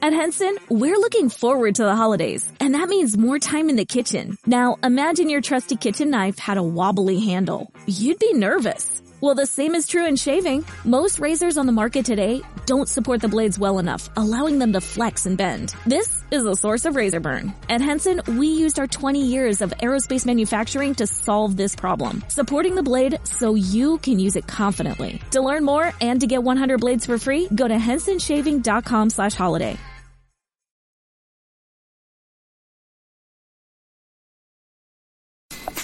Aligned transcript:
At 0.00 0.12
Henson, 0.12 0.56
we're 0.68 0.96
looking 0.96 1.28
forward 1.28 1.74
to 1.76 1.82
the 1.82 1.96
holidays, 1.96 2.48
and 2.60 2.74
that 2.74 2.88
means 2.88 3.18
more 3.18 3.40
time 3.40 3.68
in 3.68 3.74
the 3.74 3.84
kitchen. 3.84 4.38
Now, 4.46 4.76
imagine 4.84 5.28
your 5.28 5.40
trusty 5.40 5.74
kitchen 5.74 6.10
knife 6.10 6.38
had 6.38 6.56
a 6.56 6.62
wobbly 6.62 7.18
handle. 7.18 7.72
You'd 7.86 8.20
be 8.20 8.32
nervous. 8.32 9.02
Well, 9.20 9.34
the 9.34 9.46
same 9.46 9.74
is 9.74 9.88
true 9.88 10.06
in 10.06 10.14
shaving. 10.14 10.64
Most 10.84 11.18
razors 11.18 11.58
on 11.58 11.66
the 11.66 11.72
market 11.72 12.04
today 12.04 12.42
don't 12.66 12.88
support 12.88 13.20
the 13.20 13.28
blades 13.28 13.58
well 13.58 13.80
enough, 13.80 14.08
allowing 14.16 14.60
them 14.60 14.72
to 14.74 14.80
flex 14.80 15.26
and 15.26 15.36
bend. 15.36 15.74
This 15.84 16.17
is 16.30 16.44
a 16.44 16.54
source 16.54 16.84
of 16.84 16.96
razor 16.96 17.20
burn. 17.20 17.54
At 17.68 17.80
Henson, 17.80 18.20
we 18.38 18.48
used 18.48 18.78
our 18.78 18.86
20 18.86 19.24
years 19.24 19.60
of 19.60 19.70
aerospace 19.82 20.26
manufacturing 20.26 20.94
to 20.96 21.06
solve 21.06 21.56
this 21.56 21.74
problem, 21.74 22.24
supporting 22.28 22.74
the 22.74 22.82
blade 22.82 23.18
so 23.24 23.54
you 23.54 23.98
can 23.98 24.18
use 24.18 24.36
it 24.36 24.46
confidently. 24.46 25.20
To 25.32 25.40
learn 25.40 25.64
more 25.64 25.92
and 26.00 26.20
to 26.20 26.26
get 26.26 26.42
100 26.42 26.80
blades 26.80 27.06
for 27.06 27.18
free, 27.18 27.48
go 27.54 27.66
to 27.66 27.76
hensonshaving.com 27.76 29.10
slash 29.10 29.34
holiday. 29.34 29.78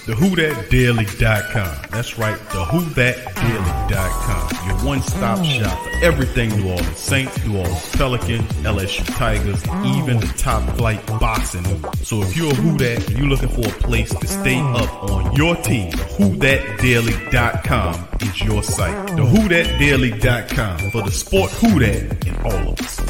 TheWhoDatDaily.com. 0.04 1.88
That's 1.90 2.18
right, 2.18 2.36
TheWhoDatDaily.com. 2.36 4.68
Your 4.68 4.76
one-stop 4.84 5.42
shop 5.44 5.78
for 5.82 5.90
everything 6.04 6.50
New 6.50 6.68
Orleans 6.68 6.98
Saints, 6.98 7.42
New 7.46 7.56
Orleans 7.58 7.96
Pelicans, 7.96 8.52
LSU 8.62 9.06
Tigers, 9.16 9.64
even 9.96 10.20
the 10.20 10.30
top 10.36 10.62
flight 10.76 11.04
boxing. 11.06 11.64
So 12.02 12.20
if 12.22 12.36
you're 12.36 12.52
a 12.52 12.54
Who 12.54 12.76
That 12.76 13.08
and 13.08 13.18
you're 13.18 13.28
looking 13.28 13.48
for 13.48 13.66
a 13.66 13.72
place 13.80 14.14
to 14.14 14.26
stay 14.26 14.60
up 14.60 15.04
on 15.04 15.34
your 15.36 15.56
team, 15.56 15.90
TheWhoDatDaily.com 15.92 18.08
is 18.20 18.42
your 18.42 18.62
site. 18.62 19.08
TheWhoDatDaily.com 19.08 20.90
for 20.90 21.00
the 21.02 21.12
sport 21.12 21.50
Who 21.52 21.78
That 21.80 22.26
in 22.26 22.36
all 22.44 22.72
of 22.72 22.78
us. 22.80 23.00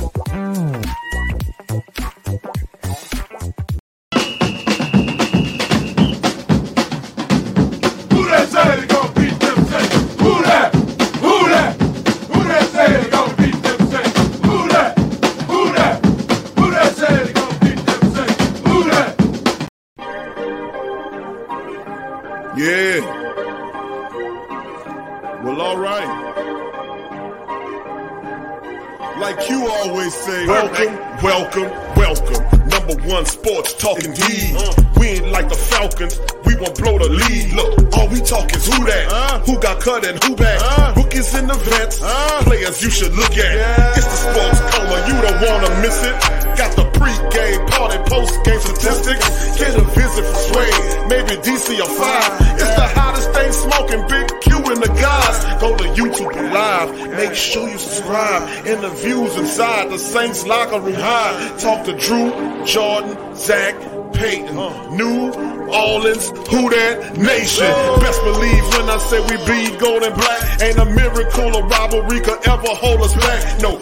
Welcome, 31.24 31.70
welcome. 31.96 32.68
Number 32.68 32.94
one 33.08 33.24
sports 33.24 33.72
talking 33.74 34.12
D. 34.12 34.22
Uh-huh. 34.22 34.82
We 35.00 35.06
ain't 35.16 35.28
like 35.28 35.48
the 35.48 35.56
Falcons. 35.56 36.20
We 36.44 36.54
won't 36.56 36.76
blow 36.76 36.98
the 36.98 37.08
lead. 37.08 37.52
Look, 37.54 37.96
all 37.96 38.08
we 38.08 38.20
talk 38.20 38.52
is 38.54 38.66
who 38.66 38.84
that, 38.84 39.08
uh-huh. 39.10 39.38
who 39.40 39.58
got 39.58 39.80
cut 39.80 40.04
and 40.04 40.22
who 40.22 40.36
back. 40.36 40.60
Uh-huh. 40.60 41.00
Rookies 41.00 41.34
in 41.34 41.46
the 41.46 41.54
vets, 41.54 41.98
players 42.44 42.82
you 42.82 42.90
should 42.90 43.14
look 43.14 43.32
at. 43.32 43.96
It's 43.96 44.06
the 44.06 44.18
sports 44.20 44.60
coma, 44.76 44.96
you 45.08 45.16
don't 45.24 45.40
wanna 45.48 45.80
miss 45.80 45.96
it. 46.04 46.14
Got 46.60 46.76
the 46.76 46.93
pre-game, 47.04 47.66
party, 47.66 47.98
post-game 48.08 48.60
statistics. 48.60 49.58
Get 49.58 49.76
a 49.76 49.84
visit 49.92 50.24
from 50.24 50.40
Sway, 50.48 50.72
maybe 51.08 51.36
DC 51.44 51.78
or 51.80 51.92
five. 52.00 52.32
It's 52.56 52.74
the 52.76 52.88
hottest 52.96 53.30
thing 53.32 53.52
smoking, 53.52 54.02
Big 54.08 54.26
Q 54.40 54.56
and 54.72 54.80
the 54.82 54.92
guys. 55.00 55.60
Go 55.60 55.76
to 55.76 55.84
YouTube 55.84 56.34
live, 56.52 57.10
make 57.10 57.34
sure 57.34 57.68
you 57.68 57.78
subscribe. 57.78 58.66
Interviews 58.66 59.36
inside 59.36 59.90
the 59.90 59.98
Saints 59.98 60.46
locker 60.46 60.80
room 60.80 60.94
high. 60.94 61.56
Talk 61.58 61.84
to 61.84 61.92
Drew, 61.92 62.64
Jordan, 62.64 63.36
Zach, 63.36 63.74
Peyton, 64.14 64.56
New 64.96 65.32
Orleans, 65.68 66.30
who 66.48 66.70
that 66.70 67.18
nation. 67.18 67.66
Best 68.00 68.22
believe 68.22 68.64
when 68.72 68.88
I 68.88 68.98
say 68.98 69.20
we 69.20 69.36
bleed 69.44 69.78
gold 69.78 70.02
and 70.04 70.14
black. 70.14 70.62
Ain't 70.62 70.78
a 70.78 70.86
miracle 70.86 71.56
or 71.56 71.66
robbery 71.66 72.20
could 72.20 72.40
ever 72.48 72.72
hold 72.80 73.02
us 73.02 73.14
back. 73.16 73.60
No, 73.60 73.80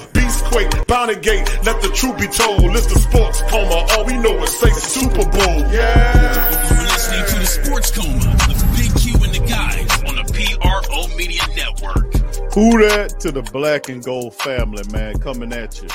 Beastquake, 0.52 0.86
Bounty 0.86 1.16
Gate, 1.16 1.48
let 1.64 1.80
the 1.82 1.88
truth 1.94 2.18
be 2.18 2.26
told. 2.26 2.76
It's 2.76 2.86
the 2.86 2.98
sports 2.98 3.40
coma, 3.48 3.86
all 3.92 4.04
we 4.04 4.16
know 4.18 4.42
is 4.42 4.58
say 4.58 4.70
Super 4.70 5.24
Bowl. 5.30 5.72
Yeah. 5.72 6.70
You're 6.70 6.82
listening 6.82 7.24
to 7.26 7.38
the 7.38 7.46
Sports 7.46 7.90
Coma 7.90 8.36
with 8.48 8.76
Big 8.76 8.94
Q 9.00 9.14
and 9.14 9.34
the 9.34 9.46
guys 9.48 10.02
on 10.08 10.16
the 10.16 10.24
PRO 10.32 11.16
Media 11.16 11.42
Network. 11.56 12.12
Who 12.54 12.86
that 12.86 13.18
to 13.20 13.32
the 13.32 13.42
black 13.52 13.88
and 13.88 14.04
gold 14.04 14.34
family, 14.34 14.82
man, 14.92 15.18
coming 15.20 15.52
at 15.52 15.80
you. 15.82 15.88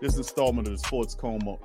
This 0.00 0.16
installment 0.16 0.68
of 0.68 0.74
the 0.74 0.78
Sports 0.78 1.14
Coma. 1.14 1.56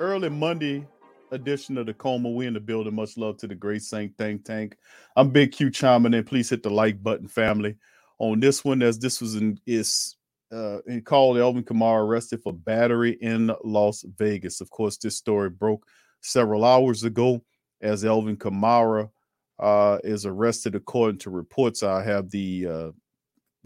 Early 0.00 0.28
Monday 0.28 0.86
edition 1.30 1.78
of 1.78 1.86
the 1.86 1.94
Coma. 1.94 2.30
We 2.30 2.46
in 2.46 2.54
the 2.54 2.60
building. 2.60 2.94
Much 2.94 3.16
love 3.16 3.36
to 3.38 3.46
the 3.46 3.54
great 3.54 3.82
Saint 3.82 4.16
Think 4.18 4.44
Tank. 4.44 4.76
I'm 5.14 5.30
Big 5.30 5.52
Q 5.52 5.70
chiming 5.70 6.14
in. 6.14 6.24
Please 6.24 6.50
hit 6.50 6.62
the 6.62 6.70
like 6.70 7.02
button, 7.02 7.28
family. 7.28 7.76
On 8.18 8.40
this 8.40 8.64
one, 8.64 8.82
as 8.82 8.98
this 8.98 9.20
was 9.20 9.36
in 9.36 9.60
is 9.66 10.15
uh 10.56 11.00
called 11.04 11.38
Alvin 11.38 11.64
Kamara 11.64 12.06
arrested 12.06 12.42
for 12.42 12.52
battery 12.52 13.18
in 13.20 13.50
Las 13.64 14.04
Vegas. 14.16 14.60
Of 14.60 14.70
course, 14.70 14.96
this 14.96 15.16
story 15.16 15.50
broke 15.50 15.86
several 16.20 16.64
hours 16.64 17.04
ago 17.04 17.42
as 17.80 18.04
Alvin 18.04 18.36
Kamara 18.36 19.10
uh 19.58 19.98
is 20.04 20.26
arrested 20.26 20.74
according 20.74 21.18
to 21.18 21.30
reports. 21.30 21.82
I 21.82 22.02
have 22.02 22.30
the 22.30 22.66
uh 22.66 22.90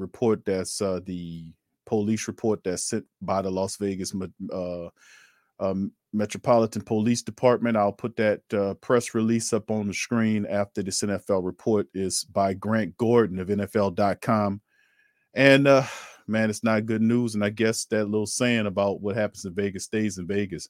report 0.00 0.44
that's 0.44 0.80
uh, 0.80 1.00
the 1.04 1.52
police 1.86 2.26
report 2.26 2.64
that's 2.64 2.84
sent 2.84 3.04
by 3.20 3.42
the 3.42 3.50
Las 3.50 3.76
Vegas 3.76 4.12
uh, 4.52 4.88
um, 5.60 5.92
Metropolitan 6.12 6.82
Police 6.82 7.22
Department. 7.22 7.76
I'll 7.76 7.92
put 7.92 8.16
that 8.16 8.40
uh, 8.52 8.74
press 8.74 9.14
release 9.14 9.52
up 9.52 9.70
on 9.70 9.86
the 9.86 9.94
screen 9.94 10.46
after 10.46 10.82
this 10.82 11.02
NFL 11.02 11.44
report 11.44 11.86
is 11.94 12.24
by 12.24 12.54
Grant 12.54 12.96
Gordon 12.96 13.38
of 13.38 13.48
NFL.com. 13.48 14.60
And 15.34 15.68
uh, 15.68 15.84
man, 16.30 16.50
it's 16.50 16.64
not 16.64 16.86
good 16.86 17.02
news. 17.02 17.34
And 17.34 17.44
I 17.44 17.50
guess 17.50 17.84
that 17.86 18.06
little 18.06 18.26
saying 18.26 18.66
about 18.66 19.00
what 19.00 19.16
happens 19.16 19.44
in 19.44 19.54
Vegas 19.54 19.84
stays 19.84 20.18
in 20.18 20.26
Vegas. 20.26 20.68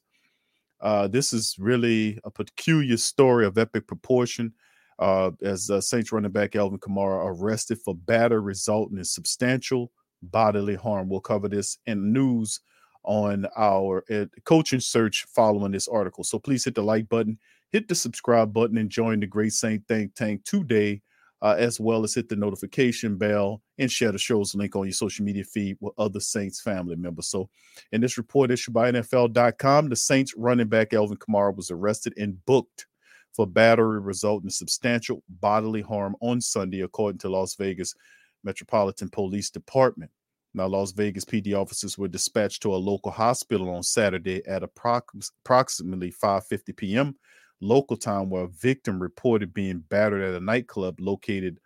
Uh, 0.81 1.07
this 1.07 1.31
is 1.31 1.55
really 1.59 2.19
a 2.23 2.31
peculiar 2.31 2.97
story 2.97 3.45
of 3.45 3.57
epic 3.57 3.87
proportion 3.87 4.53
uh, 4.99 5.31
as 5.41 5.69
uh, 5.69 5.81
Saints 5.81 6.11
running 6.11 6.31
back 6.31 6.55
Alvin 6.55 6.79
Kamara 6.79 7.25
arrested 7.25 7.79
for 7.83 7.95
battery 7.95 8.41
resulting 8.41 8.97
in 8.97 9.03
substantial 9.03 9.91
bodily 10.21 10.75
harm. 10.75 11.09
We'll 11.09 11.19
cover 11.21 11.47
this 11.47 11.77
in 11.85 12.13
news 12.13 12.59
on 13.03 13.47
our 13.57 14.03
uh, 14.11 14.25
coaching 14.45 14.79
search 14.79 15.25
following 15.33 15.71
this 15.71 15.87
article. 15.87 16.23
So 16.23 16.37
please 16.37 16.63
hit 16.63 16.75
the 16.75 16.83
like 16.83 17.09
button, 17.09 17.39
hit 17.71 17.87
the 17.87 17.95
subscribe 17.95 18.53
button, 18.53 18.77
and 18.77 18.89
join 18.89 19.19
the 19.19 19.27
Great 19.27 19.53
Saint 19.53 19.87
Think 19.87 20.13
Tank 20.13 20.43
today, 20.45 21.01
uh, 21.41 21.55
as 21.57 21.79
well 21.79 22.03
as 22.03 22.13
hit 22.13 22.29
the 22.29 22.35
notification 22.35 23.17
bell 23.17 23.61
and 23.79 23.91
share 23.91 24.11
the 24.11 24.17
show's 24.17 24.53
link 24.53 24.75
on 24.75 24.85
your 24.85 24.93
social 24.93 25.25
media 25.25 25.43
feed 25.43 25.77
with 25.79 25.93
other 25.97 26.19
Saints 26.19 26.61
family 26.61 26.95
members. 26.95 27.27
So, 27.27 27.49
in 27.91 28.01
this 28.01 28.17
report 28.17 28.51
issued 28.51 28.73
by 28.73 28.91
NFL.com, 28.91 29.89
the 29.89 29.95
Saints 29.95 30.35
running 30.37 30.67
back 30.67 30.93
Alvin 30.93 31.17
Kamara 31.17 31.55
was 31.55 31.71
arrested 31.71 32.13
and 32.17 32.43
booked 32.45 32.85
for 33.33 33.47
battery 33.47 33.99
resulting 33.99 34.47
in 34.47 34.51
substantial 34.51 35.23
bodily 35.29 35.81
harm 35.81 36.15
on 36.21 36.41
Sunday, 36.41 36.81
according 36.81 37.19
to 37.19 37.29
Las 37.29 37.55
Vegas 37.55 37.95
Metropolitan 38.43 39.09
Police 39.09 39.49
Department. 39.49 40.11
Now, 40.53 40.67
Las 40.67 40.91
Vegas 40.91 41.23
PD 41.23 41.55
officers 41.55 41.97
were 41.97 42.09
dispatched 42.09 42.61
to 42.63 42.75
a 42.75 42.75
local 42.75 43.11
hospital 43.11 43.69
on 43.69 43.83
Saturday 43.83 44.45
at 44.45 44.63
approximately 44.63 46.11
5:50 46.11 46.75
p.m. 46.75 47.15
local 47.61 47.97
time, 47.97 48.29
where 48.29 48.43
a 48.43 48.47
victim 48.47 49.01
reported 49.01 49.53
being 49.53 49.79
battered 49.89 50.21
at 50.21 50.41
a 50.41 50.43
nightclub 50.43 50.99
located 50.99 51.59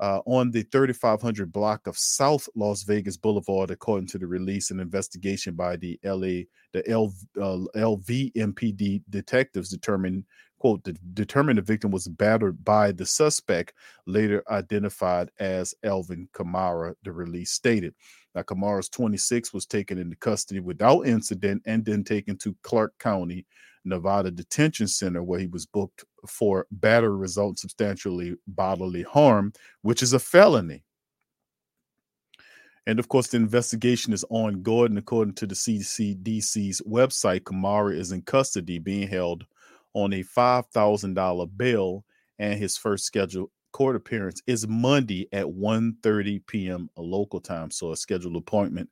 uh, 0.00 0.20
on 0.26 0.50
the 0.50 0.62
3500 0.62 1.52
block 1.52 1.86
of 1.86 1.98
South 1.98 2.48
Las 2.54 2.84
Vegas 2.84 3.16
Boulevard, 3.16 3.70
according 3.70 4.06
to 4.08 4.18
the 4.18 4.26
release 4.26 4.70
and 4.70 4.80
investigation 4.80 5.54
by 5.54 5.76
the 5.76 5.98
LA, 6.04 6.44
the 6.72 6.88
L, 6.88 7.12
uh, 7.36 7.58
LVMPD 7.76 9.02
detectives 9.10 9.70
determined 9.70 10.24
quote 10.58 10.82
de- 10.82 10.92
determined 11.14 11.58
the 11.58 11.62
victim 11.62 11.90
was 11.90 12.08
battered 12.08 12.64
by 12.64 12.92
the 12.92 13.06
suspect 13.06 13.72
later 14.06 14.42
identified 14.50 15.30
as 15.38 15.74
alvin 15.84 16.28
kamara 16.32 16.94
the 17.04 17.12
release 17.12 17.52
stated. 17.52 17.94
Now, 18.34 18.42
Kamara's 18.42 18.88
26 18.88 19.52
was 19.52 19.66
taken 19.66 19.98
into 19.98 20.16
custody 20.16 20.60
without 20.60 21.06
incident 21.06 21.62
and 21.66 21.84
then 21.84 22.04
taken 22.04 22.36
to 22.38 22.56
Clark 22.62 22.92
County, 22.98 23.46
Nevada 23.84 24.30
Detention 24.30 24.88
Center, 24.88 25.22
where 25.22 25.40
he 25.40 25.46
was 25.46 25.66
booked 25.66 26.04
for 26.26 26.66
battery 26.70 27.16
result 27.16 27.58
substantially 27.58 28.36
bodily 28.46 29.02
harm, 29.02 29.52
which 29.82 30.02
is 30.02 30.12
a 30.12 30.18
felony. 30.18 30.84
And 32.86 32.98
of 32.98 33.08
course, 33.08 33.28
the 33.28 33.36
investigation 33.36 34.14
is 34.14 34.24
ongoing. 34.30 34.96
According 34.96 35.34
to 35.34 35.46
the 35.46 35.54
CCDC's 35.54 36.80
website, 36.88 37.40
Kamara 37.40 37.94
is 37.94 38.12
in 38.12 38.22
custody, 38.22 38.78
being 38.78 39.06
held 39.06 39.44
on 39.92 40.14
a 40.14 40.22
$5,000 40.22 41.56
bail, 41.56 42.04
and 42.38 42.58
his 42.58 42.78
first 42.78 43.04
scheduled 43.04 43.50
court 43.72 43.94
appearance 43.94 44.40
is 44.46 44.66
Monday 44.66 45.28
at 45.32 45.44
1:30 45.44 46.46
p.m. 46.46 46.88
local 46.96 47.40
time. 47.40 47.70
So 47.70 47.92
a 47.92 47.96
scheduled 47.96 48.36
appointment 48.36 48.88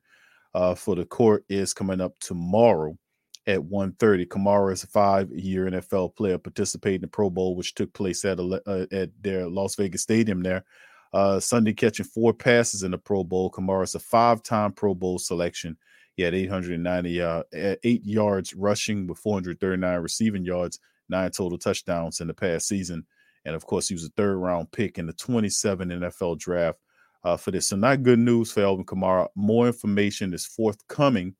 uh, 0.53 0.75
for 0.75 0.95
the 0.95 1.05
court 1.05 1.43
is 1.49 1.73
coming 1.73 1.99
up 1.99 2.13
tomorrow 2.19 2.97
at 3.47 3.63
1:30. 3.63 4.25
Kamara 4.27 4.73
is 4.73 4.83
a 4.83 4.87
five-year 4.87 5.67
NFL 5.67 6.15
player 6.15 6.37
participating 6.37 6.97
in 6.97 7.01
the 7.01 7.07
Pro 7.07 7.29
Bowl, 7.29 7.55
which 7.55 7.73
took 7.73 7.91
place 7.93 8.25
at 8.25 8.39
a, 8.39 8.61
uh, 8.67 8.85
at 8.91 9.09
their 9.21 9.47
Las 9.47 9.75
Vegas 9.75 10.01
Stadium 10.01 10.43
there. 10.43 10.65
Uh, 11.13 11.39
Sunday 11.39 11.73
catching 11.73 12.05
four 12.05 12.33
passes 12.33 12.83
in 12.83 12.91
the 12.91 12.97
Pro 12.97 13.23
Bowl. 13.23 13.49
Kamara 13.49 13.83
is 13.83 13.95
a 13.95 13.99
five-time 13.99 14.73
Pro 14.73 14.93
Bowl 14.93 15.17
selection. 15.17 15.77
He 16.15 16.23
had 16.23 16.35
890 16.35 17.21
uh, 17.21 17.43
eight 17.83 18.05
yards 18.05 18.53
rushing 18.53 19.07
with 19.07 19.19
439 19.19 19.99
receiving 19.99 20.43
yards, 20.43 20.79
nine 21.09 21.31
total 21.31 21.57
touchdowns 21.57 22.19
in 22.19 22.27
the 22.27 22.33
past 22.33 22.67
season. 22.67 23.05
And 23.45 23.55
of 23.55 23.65
course, 23.65 23.87
he 23.87 23.93
was 23.93 24.03
a 24.03 24.09
third 24.09 24.35
round 24.35 24.71
pick 24.71 24.97
in 24.97 25.05
the 25.05 25.13
27 25.13 25.89
NFL 25.89 26.39
draft 26.39 26.79
uh, 27.23 27.37
for 27.37 27.51
this. 27.51 27.67
So, 27.67 27.77
not 27.77 28.03
good 28.03 28.19
news 28.19 28.51
for 28.51 28.63
Alvin 28.63 28.83
Kamara. 28.83 29.27
More 29.35 29.67
information 29.67 30.33
is 30.33 30.45
forthcoming 30.45 31.35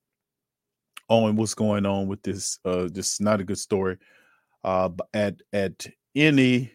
on 1.09 1.35
what's 1.35 1.53
going 1.53 1.85
on 1.85 2.07
with 2.07 2.21
this. 2.23 2.59
Uh, 2.65 2.87
this 2.91 3.19
not 3.19 3.41
a 3.41 3.43
good 3.43 3.59
story. 3.59 3.97
Uh, 4.63 4.89
at 5.13 5.41
at 5.53 5.85
any 6.15 6.71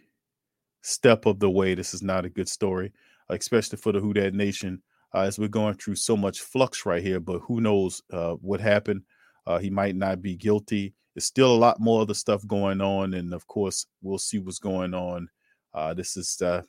step 0.82 1.26
of 1.26 1.38
the 1.38 1.50
way, 1.50 1.74
this 1.74 1.94
is 1.94 2.02
not 2.02 2.24
a 2.24 2.30
good 2.30 2.48
story, 2.48 2.92
especially 3.28 3.78
for 3.78 3.92
the 3.92 4.00
Who 4.00 4.12
Nation. 4.12 4.82
Uh, 5.14 5.20
as 5.22 5.38
we're 5.38 5.48
going 5.48 5.74
through 5.74 5.96
so 5.96 6.16
much 6.16 6.40
flux 6.40 6.86
right 6.86 7.02
here, 7.02 7.20
but 7.20 7.40
who 7.40 7.60
knows 7.60 8.02
uh, 8.12 8.32
what 8.34 8.60
happened? 8.60 9.02
Uh, 9.46 9.58
he 9.58 9.68
might 9.68 9.94
not 9.94 10.22
be 10.22 10.36
guilty. 10.36 10.94
There's 11.14 11.26
still 11.26 11.54
a 11.54 11.56
lot 11.56 11.80
more 11.80 12.00
other 12.00 12.14
stuff 12.14 12.46
going 12.46 12.80
on, 12.80 13.12
and 13.12 13.34
of 13.34 13.46
course, 13.46 13.86
we'll 14.00 14.18
see 14.18 14.38
what's 14.38 14.58
going 14.58 14.94
on. 14.94 15.28
Uh, 15.74 15.92
this 15.92 16.16
is 16.16 16.40
uh, 16.40 16.62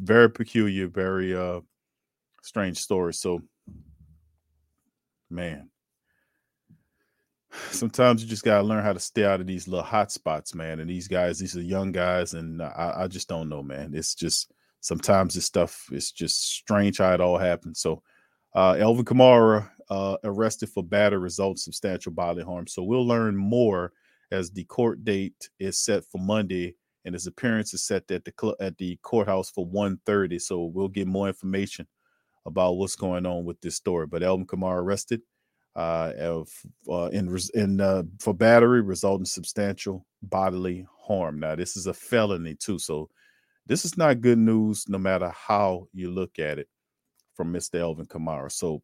very 0.00 0.28
peculiar, 0.28 0.88
very 0.88 1.36
uh, 1.36 1.60
strange 2.42 2.78
story. 2.78 3.14
So, 3.14 3.42
man, 5.30 5.70
sometimes 7.70 8.22
you 8.22 8.28
just 8.28 8.44
gotta 8.44 8.62
learn 8.62 8.84
how 8.84 8.92
to 8.92 9.00
stay 9.00 9.24
out 9.24 9.40
of 9.40 9.46
these 9.46 9.68
little 9.68 9.84
hot 9.84 10.12
spots, 10.12 10.54
man. 10.54 10.80
And 10.80 10.88
these 10.90 11.08
guys, 11.08 11.38
these 11.38 11.56
are 11.56 11.62
young 11.62 11.92
guys, 11.92 12.34
and 12.34 12.62
I, 12.62 12.94
I 12.98 13.06
just 13.08 13.28
don't 13.28 13.48
know, 13.48 13.62
man. 13.62 13.92
It's 13.94 14.14
just 14.14 14.52
sometimes 14.80 15.34
this 15.34 15.46
stuff 15.46 15.86
is 15.92 16.12
just 16.12 16.42
strange 16.52 16.98
how 16.98 17.12
it 17.14 17.20
all 17.20 17.38
happens. 17.38 17.80
So, 17.80 18.02
uh, 18.54 18.76
Alvin 18.78 19.04
Kamara 19.04 19.68
uh, 19.90 20.16
arrested 20.24 20.68
for 20.70 20.82
battery 20.82 21.18
results 21.18 21.64
substantial 21.64 22.12
bodily 22.12 22.44
harm. 22.44 22.66
So 22.66 22.82
we'll 22.82 23.06
learn 23.06 23.36
more 23.36 23.92
as 24.30 24.50
the 24.50 24.64
court 24.64 25.04
date 25.04 25.48
is 25.58 25.78
set 25.78 26.04
for 26.04 26.18
Monday 26.18 26.74
and 27.04 27.14
his 27.14 27.26
appearance 27.26 27.74
is 27.74 27.84
set 27.84 28.10
at 28.10 28.24
the 28.24 28.32
cl- 28.38 28.56
at 28.60 28.78
the 28.78 28.98
courthouse 29.02 29.50
for 29.50 29.66
1.30. 29.66 30.40
So 30.40 30.64
we'll 30.64 30.88
get 30.88 31.06
more 31.06 31.28
information 31.28 31.86
about 32.46 32.76
what's 32.76 32.96
going 32.96 33.26
on 33.26 33.44
with 33.44 33.60
this 33.60 33.76
story. 33.76 34.06
But 34.06 34.22
Alvin 34.22 34.46
Kamara 34.46 34.80
arrested 34.80 35.22
uh, 35.76 36.12
of, 36.18 36.48
uh, 36.88 37.10
in 37.12 37.36
in 37.54 37.80
uh, 37.80 38.04
for 38.20 38.32
battery 38.34 38.80
resulting 38.80 39.24
substantial 39.24 40.06
bodily 40.22 40.86
harm. 40.98 41.40
Now 41.40 41.54
this 41.54 41.76
is 41.76 41.86
a 41.86 41.94
felony 41.94 42.54
too, 42.54 42.78
so 42.78 43.08
this 43.66 43.84
is 43.84 43.96
not 43.96 44.20
good 44.20 44.38
news 44.38 44.88
no 44.88 44.98
matter 44.98 45.30
how 45.30 45.88
you 45.92 46.10
look 46.10 46.38
at 46.38 46.58
it 46.58 46.68
from 47.34 47.52
Mr. 47.52 47.80
Alvin 47.80 48.06
Kamara. 48.06 48.50
So 48.52 48.82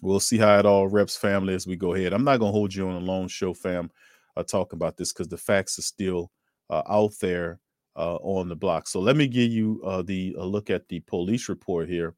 we'll 0.00 0.20
see 0.20 0.38
how 0.38 0.58
it 0.58 0.66
all 0.66 0.88
reps 0.88 1.16
family 1.16 1.54
as 1.54 1.66
we 1.66 1.76
go 1.76 1.94
ahead. 1.94 2.12
I'm 2.12 2.24
not 2.24 2.38
gonna 2.38 2.52
hold 2.52 2.74
you 2.74 2.88
on 2.88 2.96
a 2.96 3.04
long 3.04 3.28
show, 3.28 3.52
fam, 3.52 3.90
uh, 4.36 4.42
talking 4.42 4.76
about 4.76 4.96
this 4.96 5.12
because 5.12 5.28
the 5.28 5.36
facts 5.36 5.78
are 5.78 5.82
still 5.82 6.30
uh, 6.70 6.82
out 6.88 7.12
there 7.20 7.60
uh, 7.96 8.16
on 8.16 8.48
the 8.48 8.56
block. 8.56 8.86
So 8.86 9.00
let 9.00 9.16
me 9.16 9.26
give 9.26 9.50
you 9.50 9.80
uh, 9.84 10.02
the 10.02 10.34
a 10.38 10.44
look 10.44 10.70
at 10.70 10.88
the 10.88 11.00
police 11.00 11.48
report 11.48 11.88
here. 11.88 12.14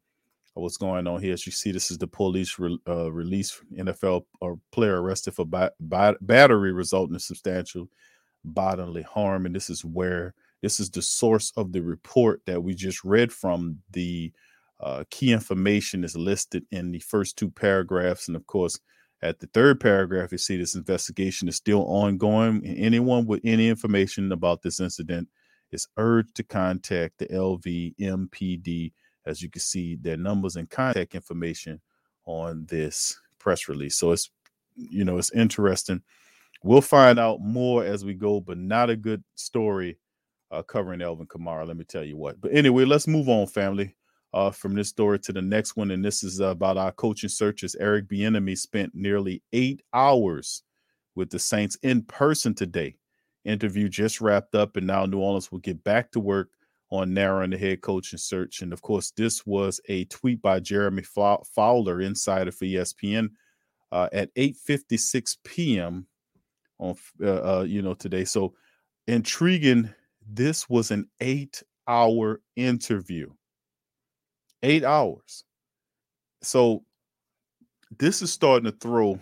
What's 0.55 0.77
going 0.77 1.07
on 1.09 1.21
here? 1.21 1.33
As 1.33 1.47
you 1.47 1.53
see, 1.53 1.73
this 1.73 1.91
is 1.91 1.99
the 1.99 2.07
police 2.07 2.59
re- 2.59 2.79
uh, 2.89 3.11
release 3.11 3.61
NFL 3.77 4.25
or 4.41 4.59
player 4.71 5.03
arrested 5.03 5.35
for 5.35 5.45
ba- 5.45 5.73
ba- 5.81 6.17
battery 6.21 6.73
resulting 6.73 7.15
in 7.15 7.21
substantial 7.21 7.89
bodily 8.45 9.03
harm, 9.03 9.47
and 9.47 9.55
this 9.55 9.69
is 9.69 9.85
where 9.85 10.33
this 10.63 10.79
is 10.79 10.91
the 10.91 11.03
source 11.03 11.53
of 11.57 11.73
the 11.73 11.81
report 11.81 12.41
that 12.47 12.63
we 12.63 12.75
just 12.75 13.05
read 13.05 13.33
from 13.33 13.79
the 13.91 14.33
uh, 14.81 15.05
key 15.11 15.33
information 15.33 16.05
is 16.05 16.17
listed 16.17 16.65
in 16.71 16.93
the 16.93 17.01
first 17.01 17.37
two 17.37 17.51
paragraphs. 17.51 18.29
And 18.29 18.37
of 18.37 18.47
course, 18.47 18.79
at 19.23 19.41
the 19.41 19.47
third 19.49 19.81
paragraph, 19.81 20.33
you 20.33 20.39
see 20.39 20.57
this 20.57 20.75
investigation 20.75 21.49
is 21.49 21.57
still 21.57 21.85
ongoing. 21.87 22.65
And 22.67 22.79
anyone 22.79 23.27
with 23.27 23.41
any 23.45 23.69
information 23.69 24.31
about 24.33 24.63
this 24.63 24.81
incident 24.81 25.29
is 25.73 25.89
urged 25.97 26.35
to 26.37 26.43
contact 26.43 27.19
the 27.19 27.27
LVMPD. 27.27 28.93
As 29.27 29.43
you 29.43 29.51
can 29.51 29.61
see, 29.61 29.97
their 29.97 30.17
numbers 30.17 30.57
and 30.57 30.69
contact 30.69 31.15
information 31.15 31.81
on 32.27 32.67
this 32.69 33.19
press 33.39 33.69
release. 33.69 33.97
So 33.97 34.13
it's, 34.13 34.31
you 34.77 35.05
know, 35.05 35.19
it's 35.19 35.33
interesting. 35.33 36.03
We'll 36.63 36.81
find 36.81 37.19
out 37.19 37.41
more 37.41 37.85
as 37.85 38.05
we 38.05 38.15
go, 38.15 38.41
but 38.41 38.59
not 38.59 38.91
a 38.91 38.97
good 38.97 39.23
story 39.35 39.99
uh, 40.51 40.63
covering 40.63 41.03
Alvin 41.03 41.27
Kamara. 41.27 41.67
Let 41.67 41.77
me 41.77 41.85
tell 41.85 42.05
you 42.05 42.17
what. 42.17 42.41
But 42.41 42.53
anyway, 42.55 42.85
let's 42.85 43.07
move 43.07 43.29
on, 43.29 43.47
family 43.47 43.95
uh, 44.33 44.51
from 44.51 44.75
this 44.75 44.89
story 44.89 45.19
to 45.21 45.33
the 45.33 45.43
next 45.43 45.77
one. 45.77 45.91
And 45.91 46.05
this 46.05 46.25
is 46.25 46.41
about 46.41 46.77
our 46.77 46.93
coaching 46.93 47.29
searches. 47.29 47.77
Eric 47.79 48.09
Bieniemy 48.09 48.57
spent 48.59 48.95
nearly 48.95 49.43
eight 49.53 49.83
hours 49.93 50.63
with 51.15 51.31
the 51.31 51.39
Saints 51.39 51.77
in 51.83 52.03
person 52.03 52.55
today. 52.55 52.97
Interview 53.45 53.89
just 53.89 54.21
wrapped 54.21 54.55
up, 54.55 54.77
and 54.77 54.87
now 54.87 55.05
New 55.05 55.19
Orleans 55.19 55.53
will 55.53 55.59
get 55.59 55.85
back 55.85 56.11
to 56.13 56.21
work 56.21 56.49
on 56.95 57.15
narrowing 57.15 57.51
the 57.51 57.59
head 57.59 57.81
coaching 57.81 58.19
search. 58.19 58.63
And 58.63 58.73
of 58.73 58.83
course, 58.83 59.13
this 59.17 59.47
was 59.47 59.81
a 59.89 60.05
tweet 60.07 60.41
by 60.41 60.61
Jeremy 60.61 61.03
Fowler, 61.03 62.01
insider 62.01 62.53
for 62.53 62.65
ESPN, 62.65 63.31
uh, 63.93 64.09
at 64.13 64.35
8:56 64.35 65.37
p.m. 65.45 66.07
on 66.79 66.97
uh, 67.23 67.59
uh, 67.59 67.65
you 67.67 67.83
know 67.83 67.95
today. 67.95 68.25
So 68.25 68.55
intriguing. 69.07 69.93
This 70.27 70.71
was 70.71 70.91
an 70.91 71.07
eight-hour 71.21 72.41
interview 72.57 73.31
eight 74.65 74.83
hours. 74.83 75.45
So 76.43 76.85
this 77.99 78.23
is 78.23 78.33
starting 78.33 78.65
to 78.65 78.77
throw 78.77 79.21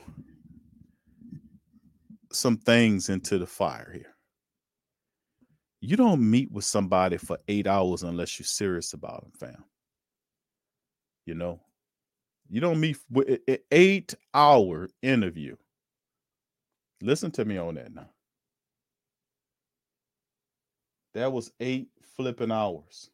some 2.32 2.56
things 2.56 3.08
into 3.10 3.38
the 3.38 3.46
fire 3.46 3.90
here. 3.92 4.14
You 5.84 5.96
don't 5.96 6.30
meet 6.30 6.52
with 6.52 6.64
somebody 6.64 7.16
for 7.16 7.38
eight 7.48 7.66
hours 7.66 8.04
unless 8.04 8.38
you're 8.38 8.46
serious 8.46 8.92
about 8.92 9.22
them, 9.22 9.32
fam. 9.32 9.64
You 11.26 11.34
know, 11.34 11.60
you 12.48 12.60
don't 12.60 12.78
meet 12.78 12.98
with 13.10 13.40
an 13.48 13.58
eight 13.72 14.14
hour 14.32 14.88
interview. 15.02 15.56
Listen 17.02 17.32
to 17.32 17.44
me 17.44 17.58
on 17.58 17.74
that 17.74 17.92
now. 17.92 18.08
That 21.14 21.32
was 21.32 21.50
eight 21.58 21.88
flipping 22.16 22.52
hours. 22.52 23.10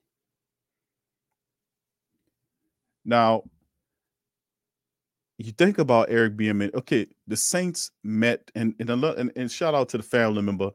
Now, 3.03 3.45
you 5.39 5.53
think 5.53 5.79
about 5.79 6.11
Eric 6.11 6.37
Bieniemy. 6.37 6.75
Okay, 6.75 7.07
the 7.27 7.37
Saints 7.37 7.93
met, 8.05 8.51
and 8.55 8.75
and, 8.79 8.91
and 8.91 9.33
and 9.35 9.51
shout 9.51 9.75
out 9.75 9.89
to 9.89 9.97
the 9.97 10.03
family 10.03 10.43
member 10.43 10.71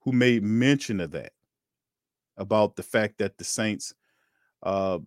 who 0.00 0.12
made 0.12 0.42
mention 0.42 1.00
of 1.00 1.10
that 1.10 1.33
about 2.36 2.76
the 2.76 2.82
fact 2.82 3.18
that 3.18 3.38
the 3.38 3.44
Saints 3.44 3.94
uh, 4.62 4.98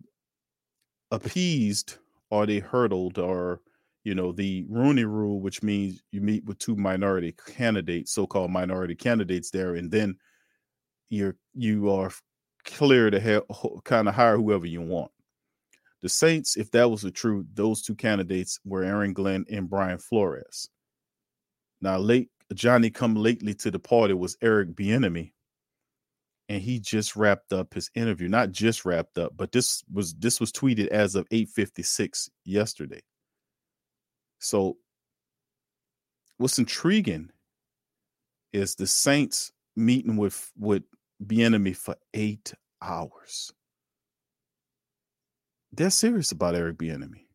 appeased 1.10 1.96
or 2.30 2.46
they 2.46 2.58
hurdled 2.58 3.18
or 3.18 3.60
you 4.04 4.14
know 4.14 4.32
the 4.32 4.64
Rooney 4.68 5.04
Rule, 5.04 5.40
which 5.40 5.62
means 5.62 6.02
you 6.12 6.20
meet 6.20 6.44
with 6.44 6.58
two 6.58 6.76
minority 6.76 7.34
candidates, 7.46 8.12
so-called 8.12 8.50
minority 8.50 8.94
candidates 8.94 9.50
there, 9.50 9.74
and 9.74 9.90
then 9.90 10.16
you're 11.10 11.36
you 11.54 11.90
are 11.90 12.10
clear 12.64 13.10
to 13.10 13.20
have, 13.20 13.42
kind 13.84 14.08
of 14.08 14.14
hire 14.14 14.36
whoever 14.36 14.66
you 14.66 14.80
want. 14.80 15.10
The 16.00 16.08
Saints, 16.08 16.56
if 16.56 16.70
that 16.70 16.88
was 16.90 17.02
the 17.02 17.10
truth, 17.10 17.46
those 17.54 17.82
two 17.82 17.94
candidates 17.94 18.60
were 18.64 18.84
Aaron 18.84 19.12
Glenn 19.12 19.44
and 19.50 19.68
Brian 19.68 19.98
Flores. 19.98 20.68
Now, 21.80 21.98
late 21.98 22.30
Johnny 22.54 22.90
come 22.90 23.14
lately 23.14 23.54
to 23.54 23.70
the 23.70 23.78
party 23.78 24.14
was 24.14 24.36
Eric 24.40 24.74
Bieniemy, 24.74 25.32
and 26.48 26.62
he 26.62 26.80
just 26.80 27.14
wrapped 27.16 27.52
up 27.52 27.74
his 27.74 27.90
interview. 27.94 28.28
Not 28.28 28.52
just 28.52 28.84
wrapped 28.84 29.18
up, 29.18 29.32
but 29.36 29.52
this 29.52 29.84
was 29.92 30.14
this 30.14 30.40
was 30.40 30.52
tweeted 30.52 30.88
as 30.88 31.14
of 31.14 31.26
8:56 31.30 32.30
yesterday. 32.44 33.02
So 34.38 34.78
what's 36.38 36.58
intriguing 36.58 37.30
is 38.52 38.74
the 38.74 38.86
Saints 38.86 39.52
meeting 39.76 40.16
with 40.16 40.50
with 40.58 40.84
Bieniemy 41.24 41.76
for 41.76 41.96
8 42.14 42.54
hours. 42.80 43.52
They're 45.72 45.90
serious 45.90 46.32
about 46.32 46.54
Eric 46.54 46.78
Bieniemy. 46.78 47.26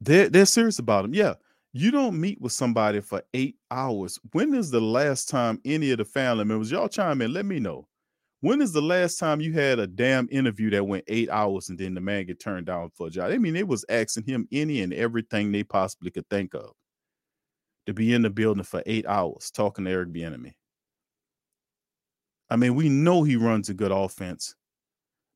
They're 0.00 0.28
they're 0.28 0.46
serious 0.46 0.78
about 0.78 1.06
him. 1.06 1.14
Yeah. 1.14 1.34
You 1.76 1.90
don't 1.90 2.18
meet 2.18 2.40
with 2.40 2.52
somebody 2.52 3.02
for 3.02 3.22
eight 3.34 3.56
hours. 3.70 4.18
When 4.32 4.54
is 4.54 4.70
the 4.70 4.80
last 4.80 5.28
time 5.28 5.60
any 5.62 5.90
of 5.90 5.98
the 5.98 6.06
family 6.06 6.46
members, 6.46 6.70
y'all 6.70 6.88
chime 6.88 7.20
in, 7.20 7.34
let 7.34 7.44
me 7.44 7.60
know. 7.60 7.86
When 8.40 8.62
is 8.62 8.72
the 8.72 8.80
last 8.80 9.18
time 9.18 9.42
you 9.42 9.52
had 9.52 9.78
a 9.78 9.86
damn 9.86 10.26
interview 10.32 10.70
that 10.70 10.86
went 10.86 11.04
eight 11.08 11.28
hours 11.28 11.68
and 11.68 11.78
then 11.78 11.92
the 11.92 12.00
man 12.00 12.24
get 12.24 12.40
turned 12.40 12.64
down 12.64 12.92
for 12.94 13.08
a 13.08 13.10
job? 13.10 13.30
I 13.30 13.36
mean, 13.36 13.52
they 13.52 13.62
was 13.62 13.84
asking 13.90 14.24
him 14.24 14.48
any 14.50 14.80
and 14.80 14.94
everything 14.94 15.52
they 15.52 15.64
possibly 15.64 16.10
could 16.10 16.26
think 16.30 16.54
of 16.54 16.72
to 17.84 17.92
be 17.92 18.14
in 18.14 18.22
the 18.22 18.30
building 18.30 18.64
for 18.64 18.82
eight 18.86 19.04
hours 19.06 19.50
talking 19.50 19.84
to 19.84 19.90
Eric 19.90 20.14
Bieniemy. 20.14 20.54
I 22.48 22.56
mean, 22.56 22.74
we 22.74 22.88
know 22.88 23.22
he 23.22 23.36
runs 23.36 23.68
a 23.68 23.74
good 23.74 23.92
offense, 23.92 24.54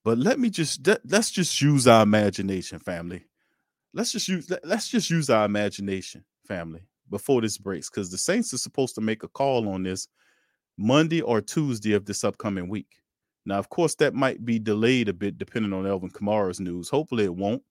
but 0.04 0.16
let 0.16 0.38
me 0.38 0.48
just 0.48 0.88
let's 1.04 1.30
just 1.30 1.60
use 1.60 1.86
our 1.86 2.02
imagination, 2.02 2.78
family. 2.78 3.26
Let's 3.92 4.12
just 4.12 4.26
use 4.26 4.50
let's 4.64 4.88
just 4.88 5.10
use 5.10 5.28
our 5.28 5.44
imagination, 5.44 6.24
family, 6.50 6.82
before 7.10 7.40
this 7.40 7.58
breaks, 7.58 7.88
because 7.88 8.10
the 8.10 8.18
Saints 8.18 8.52
are 8.52 8.58
supposed 8.58 8.96
to 8.96 9.00
make 9.00 9.22
a 9.22 9.28
call 9.28 9.68
on 9.68 9.84
this 9.84 10.08
Monday 10.76 11.20
or 11.20 11.40
Tuesday 11.40 11.92
of 11.92 12.04
this 12.04 12.24
upcoming 12.24 12.68
week. 12.68 12.96
Now, 13.46 13.58
of 13.58 13.68
course, 13.68 13.94
that 13.96 14.14
might 14.14 14.44
be 14.44 14.58
delayed 14.58 15.08
a 15.08 15.12
bit 15.12 15.38
depending 15.38 15.72
on 15.72 15.86
Alvin 15.86 16.10
Kamara's 16.10 16.58
news. 16.58 16.88
Hopefully, 16.88 17.24
it 17.24 17.34
won't, 17.34 17.62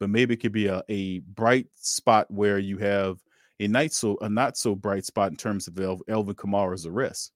but 0.00 0.10
maybe 0.10 0.34
it 0.34 0.40
could 0.40 0.52
be 0.52 0.66
a, 0.66 0.82
a 0.88 1.20
bright 1.20 1.68
spot 1.74 2.28
where 2.28 2.58
you 2.58 2.78
have 2.78 3.18
a 3.60 3.68
night 3.68 3.92
so 3.92 4.18
a 4.20 4.28
not 4.28 4.56
so 4.56 4.74
bright 4.74 5.04
spot 5.04 5.30
in 5.30 5.36
terms 5.36 5.68
of 5.68 5.78
El, 5.78 6.00
Alvin 6.08 6.34
Kamara's 6.34 6.86
arrest. 6.86 7.32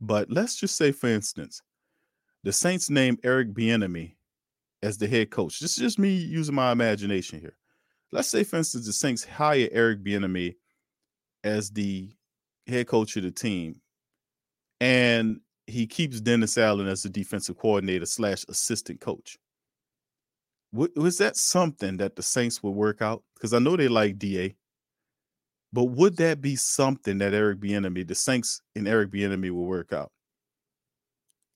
But 0.00 0.30
let's 0.30 0.56
just 0.56 0.76
say, 0.76 0.92
for 0.92 1.08
instance, 1.08 1.62
the 2.42 2.52
Saints 2.52 2.90
name 2.90 3.18
Eric 3.24 3.52
Bieniemy 3.52 4.14
as 4.82 4.98
the 4.98 5.08
head 5.08 5.30
coach. 5.30 5.60
This 5.60 5.72
is 5.72 5.82
just 5.82 5.98
me 5.98 6.10
using 6.14 6.54
my 6.54 6.72
imagination 6.72 7.40
here. 7.40 7.56
Let's 8.12 8.28
say, 8.28 8.44
for 8.44 8.56
instance, 8.56 8.86
the 8.86 8.92
Saints 8.92 9.24
hire 9.24 9.68
Eric 9.70 10.02
Bieniemy 10.02 10.56
as 11.44 11.70
the 11.70 12.10
head 12.66 12.86
coach 12.86 13.16
of 13.16 13.22
the 13.22 13.30
team, 13.30 13.80
and 14.80 15.40
he 15.66 15.86
keeps 15.86 16.20
Dennis 16.20 16.58
Allen 16.58 16.88
as 16.88 17.02
the 17.02 17.08
defensive 17.08 17.56
coordinator 17.56 18.06
slash 18.06 18.44
assistant 18.48 19.00
coach. 19.00 19.38
Was 20.72 21.18
that 21.18 21.36
something 21.36 21.96
that 21.96 22.14
the 22.14 22.22
Saints 22.22 22.62
would 22.62 22.70
work 22.70 23.02
out? 23.02 23.24
Because 23.34 23.52
I 23.52 23.58
know 23.58 23.76
they 23.76 23.88
like 23.88 24.18
Da, 24.18 24.54
but 25.72 25.84
would 25.84 26.16
that 26.18 26.40
be 26.40 26.56
something 26.56 27.18
that 27.18 27.34
Eric 27.34 27.58
Bieniemy, 27.60 28.06
the 28.06 28.14
Saints 28.14 28.62
and 28.76 28.86
Eric 28.86 29.10
Bieniemy, 29.10 29.50
will 29.50 29.66
work 29.66 29.92
out? 29.92 30.12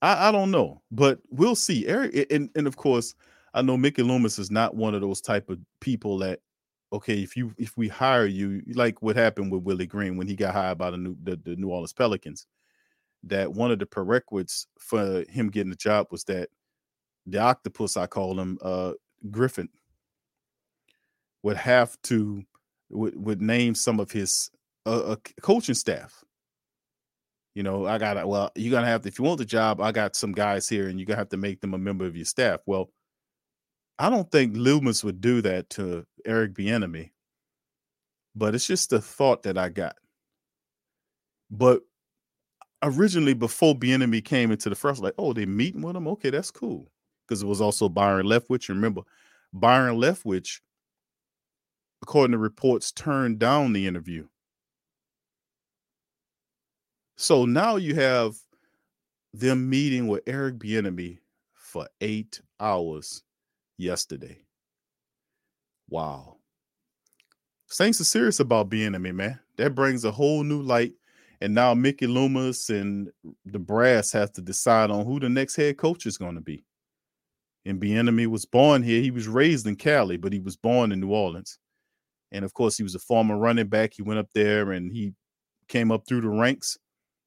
I, 0.02 0.28
I 0.28 0.32
don't 0.32 0.50
know, 0.50 0.82
but 0.90 1.20
we'll 1.30 1.54
see. 1.54 1.86
Eric, 1.86 2.26
and 2.30 2.50
and 2.54 2.66
of 2.66 2.76
course, 2.76 3.14
I 3.54 3.62
know 3.62 3.76
Mickey 3.76 4.02
Loomis 4.02 4.38
is 4.38 4.50
not 4.50 4.74
one 4.74 4.94
of 4.94 5.00
those 5.00 5.20
type 5.20 5.48
of 5.48 5.58
people 5.80 6.18
that 6.18 6.40
okay, 6.92 7.22
if 7.22 7.36
you 7.36 7.54
if 7.56 7.76
we 7.76 7.88
hire 7.88 8.26
you, 8.26 8.62
like 8.74 9.00
what 9.00 9.16
happened 9.16 9.50
with 9.50 9.62
Willie 9.62 9.86
Green 9.86 10.16
when 10.16 10.26
he 10.26 10.36
got 10.36 10.54
hired 10.54 10.78
by 10.78 10.90
the 10.90 10.96
new 10.96 11.16
the, 11.22 11.36
the 11.36 11.56
New 11.56 11.68
Orleans 11.68 11.92
Pelicans, 11.92 12.46
that 13.22 13.52
one 13.52 13.70
of 13.70 13.78
the 13.78 13.86
prerequisites 13.86 14.66
for 14.78 15.24
him 15.28 15.50
getting 15.50 15.70
the 15.70 15.76
job 15.76 16.08
was 16.10 16.24
that 16.24 16.48
the 17.26 17.38
octopus 17.38 17.96
I 17.96 18.06
call 18.06 18.38
him, 18.38 18.58
uh, 18.60 18.92
Griffin, 19.30 19.68
would 21.42 21.56
have 21.56 22.00
to 22.02 22.42
would, 22.90 23.16
would 23.16 23.40
name 23.40 23.74
some 23.74 24.00
of 24.00 24.10
his 24.10 24.50
uh, 24.86 25.12
uh, 25.12 25.16
coaching 25.42 25.74
staff. 25.74 26.24
You 27.54 27.62
know, 27.62 27.86
I 27.86 27.98
got 27.98 28.26
well, 28.26 28.50
you're 28.56 28.80
to 28.80 28.86
have 28.86 29.02
to, 29.02 29.08
if 29.08 29.18
you 29.18 29.24
want 29.24 29.38
the 29.38 29.44
job, 29.44 29.80
I 29.80 29.92
got 29.92 30.16
some 30.16 30.32
guys 30.32 30.68
here 30.68 30.88
and 30.88 30.98
you're 30.98 31.06
to 31.06 31.16
have 31.16 31.28
to 31.28 31.36
make 31.36 31.60
them 31.60 31.74
a 31.74 31.78
member 31.78 32.04
of 32.04 32.16
your 32.16 32.24
staff. 32.24 32.60
Well, 32.66 32.90
I 33.98 34.10
don't 34.10 34.30
think 34.30 34.56
Loomis 34.56 35.04
would 35.04 35.20
do 35.20 35.40
that 35.42 35.70
to 35.70 36.04
Eric 36.26 36.54
Bieniemy, 36.54 37.10
but 38.34 38.54
it's 38.54 38.66
just 38.66 38.92
a 38.92 39.00
thought 39.00 39.44
that 39.44 39.56
I 39.56 39.68
got. 39.68 39.96
But 41.50 41.82
originally, 42.82 43.34
before 43.34 43.74
Bieniemy 43.74 44.24
came 44.24 44.50
into 44.50 44.68
the 44.68 44.74
first, 44.74 45.00
like, 45.00 45.14
oh, 45.18 45.32
they 45.32 45.46
meeting 45.46 45.82
with 45.82 45.96
him. 45.96 46.08
Okay, 46.08 46.30
that's 46.30 46.50
cool. 46.50 46.90
Because 47.26 47.42
it 47.42 47.46
was 47.46 47.60
also 47.60 47.88
Byron 47.88 48.26
Leftwich. 48.26 48.68
Remember, 48.68 49.02
Byron 49.52 49.96
Leftwich, 49.96 50.60
according 52.02 52.32
to 52.32 52.38
reports, 52.38 52.90
turned 52.90 53.38
down 53.38 53.72
the 53.72 53.86
interview. 53.86 54.26
So 57.16 57.44
now 57.44 57.76
you 57.76 57.94
have 57.94 58.34
them 59.32 59.70
meeting 59.70 60.08
with 60.08 60.24
Eric 60.26 60.58
Bieniemy 60.58 61.18
for 61.54 61.88
eight 62.00 62.40
hours 62.58 63.22
yesterday. 63.76 64.44
Wow. 65.88 66.36
Saints 67.66 68.00
are 68.00 68.04
serious 68.04 68.40
about 68.40 68.70
Bieniemy, 68.70 69.14
man. 69.14 69.40
That 69.56 69.74
brings 69.74 70.04
a 70.04 70.10
whole 70.10 70.44
new 70.44 70.62
light. 70.62 70.92
And 71.40 71.54
now 71.54 71.74
Mickey 71.74 72.06
Loomis 72.06 72.70
and 72.70 73.10
the 73.44 73.58
brass 73.58 74.12
have 74.12 74.32
to 74.32 74.40
decide 74.40 74.90
on 74.90 75.04
who 75.04 75.20
the 75.20 75.28
next 75.28 75.56
head 75.56 75.76
coach 75.76 76.06
is 76.06 76.16
going 76.16 76.36
to 76.36 76.40
be. 76.40 76.64
And 77.66 77.80
Bieniemy 77.80 78.26
was 78.26 78.44
born 78.44 78.82
here. 78.82 79.00
He 79.02 79.10
was 79.10 79.26
raised 79.26 79.66
in 79.66 79.76
Cali, 79.76 80.16
but 80.16 80.32
he 80.32 80.40
was 80.40 80.56
born 80.56 80.92
in 80.92 81.00
New 81.00 81.12
Orleans. 81.12 81.58
And 82.32 82.44
of 82.44 82.52
course, 82.52 82.76
he 82.76 82.82
was 82.82 82.94
a 82.94 83.00
former 83.00 83.36
running 83.36 83.68
back. 83.68 83.94
He 83.94 84.02
went 84.02 84.18
up 84.18 84.28
there 84.34 84.72
and 84.72 84.92
he 84.92 85.14
came 85.68 85.90
up 85.90 86.06
through 86.06 86.22
the 86.22 86.28
ranks 86.28 86.78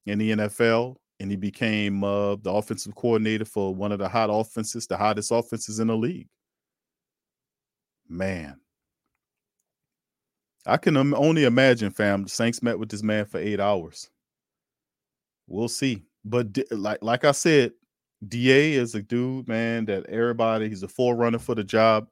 in 0.05 0.19
the 0.19 0.31
NFL, 0.31 0.95
and 1.19 1.29
he 1.29 1.37
became 1.37 2.03
uh, 2.03 2.35
the 2.37 2.51
offensive 2.51 2.95
coordinator 2.95 3.45
for 3.45 3.73
one 3.73 3.91
of 3.91 3.99
the 3.99 4.07
hot 4.07 4.29
offenses, 4.31 4.87
the 4.87 4.97
hottest 4.97 5.31
offenses 5.31 5.79
in 5.79 5.87
the 5.87 5.95
league. 5.95 6.27
Man, 8.09 8.59
I 10.67 10.77
can 10.77 10.97
only 10.97 11.45
imagine, 11.45 11.91
fam. 11.91 12.23
The 12.23 12.29
Saints 12.29 12.61
met 12.61 12.77
with 12.77 12.89
this 12.89 13.01
man 13.03 13.25
for 13.25 13.39
eight 13.39 13.59
hours. 13.59 14.09
We'll 15.47 15.69
see, 15.69 16.03
but 16.25 16.57
like 16.71 16.99
like 17.01 17.23
I 17.23 17.31
said, 17.31 17.71
Da 18.27 18.73
is 18.75 18.95
a 18.95 19.01
dude, 19.01 19.47
man, 19.47 19.85
that 19.85 20.05
everybody 20.07 20.67
he's 20.69 20.83
a 20.83 20.87
forerunner 20.87 21.39
for 21.39 21.55
the 21.55 21.63
job. 21.63 22.07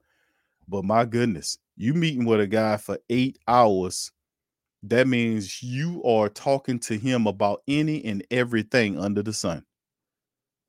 But 0.67 0.85
my 0.85 1.05
goodness, 1.05 1.57
you 1.77 1.93
meeting 1.93 2.25
with 2.25 2.41
a 2.41 2.47
guy 2.47 2.77
for 2.77 2.99
eight 3.09 3.39
hours 3.47 4.11
that 4.83 5.07
means 5.07 5.63
you 5.63 6.03
are 6.03 6.29
talking 6.29 6.79
to 6.79 6.97
him 6.97 7.27
about 7.27 7.61
any 7.67 8.05
and 8.05 8.25
everything 8.31 8.99
under 8.99 9.23
the 9.23 9.33
sun. 9.33 9.65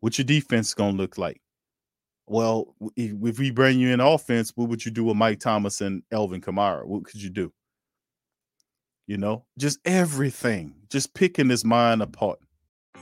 What 0.01 0.17
your 0.19 0.25
defense 0.25 0.73
gonna 0.75 0.97
look 0.97 1.19
like? 1.19 1.43
Well, 2.27 2.75
if, 2.97 3.13
if, 3.23 3.39
we 3.39 3.51
bring 3.51 3.79
you 3.79 3.91
in 3.91 4.01
offense, 4.01 4.53
what 4.57 4.69
would 4.69 4.85
you 4.85 4.91
do 4.91 5.05
with 5.05 5.17
Mike 5.17 5.39
Thomas 5.39 5.81
and 5.81 6.03
Alvin 6.11 6.41
Kamara? 6.41 6.85
What 6.85 7.05
could 7.05 7.23
you 7.23 7.31
do? 7.31 7.53
You 9.07 9.17
know, 9.17 9.45
just 9.57 9.79
everything, 9.85 10.75
just 10.91 11.15
picking 11.15 11.49
his 11.49 11.65
mind 11.65 12.03
apart. 12.03 12.41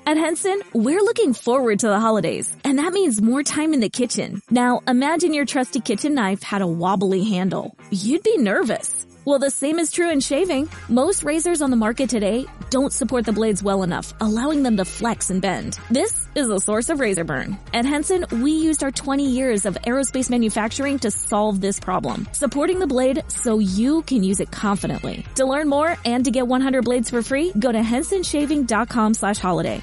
At 0.06 0.18
Henson, 0.18 0.60
we're 0.74 1.00
looking 1.00 1.32
forward 1.32 1.78
to 1.78 1.88
the 1.88 1.98
holidays, 1.98 2.54
and 2.62 2.78
that 2.78 2.92
means 2.92 3.22
more 3.22 3.42
time 3.42 3.72
in 3.72 3.80
the 3.80 3.88
kitchen. 3.88 4.42
Now, 4.50 4.82
imagine 4.86 5.32
your 5.32 5.46
trusty 5.46 5.80
kitchen 5.80 6.14
knife 6.14 6.42
had 6.42 6.60
a 6.60 6.66
wobbly 6.66 7.24
handle. 7.24 7.74
You'd 7.90 8.22
be 8.22 8.36
nervous. 8.36 9.06
Well, 9.26 9.38
the 9.38 9.50
same 9.50 9.78
is 9.78 9.90
true 9.90 10.10
in 10.10 10.20
shaving. 10.20 10.68
Most 10.88 11.24
razors 11.24 11.62
on 11.62 11.70
the 11.70 11.78
market 11.78 12.10
today 12.10 12.44
don't 12.68 12.92
support 12.92 13.24
the 13.24 13.32
blades 13.32 13.62
well 13.62 13.82
enough, 13.82 14.12
allowing 14.20 14.62
them 14.62 14.76
to 14.76 14.84
flex 14.84 15.30
and 15.30 15.40
bend. 15.40 15.78
This 15.90 16.28
is 16.34 16.48
a 16.50 16.60
source 16.60 16.90
of 16.90 17.00
razor 17.00 17.24
burn. 17.24 17.58
At 17.72 17.86
Henson, 17.86 18.26
we 18.42 18.52
used 18.52 18.84
our 18.84 18.90
20 18.90 19.30
years 19.30 19.64
of 19.64 19.76
aerospace 19.86 20.28
manufacturing 20.28 20.98
to 20.98 21.10
solve 21.10 21.62
this 21.62 21.80
problem, 21.80 22.28
supporting 22.32 22.78
the 22.78 22.86
blade 22.86 23.24
so 23.28 23.60
you 23.60 24.02
can 24.02 24.22
use 24.22 24.40
it 24.40 24.50
confidently. 24.50 25.24
To 25.36 25.46
learn 25.46 25.70
more 25.70 25.96
and 26.04 26.22
to 26.26 26.30
get 26.30 26.46
100 26.46 26.84
blades 26.84 27.08
for 27.08 27.22
free, 27.22 27.50
go 27.58 27.72
to 27.72 27.80
hensonshaving.com 27.80 29.14
slash 29.14 29.38
holiday. 29.38 29.82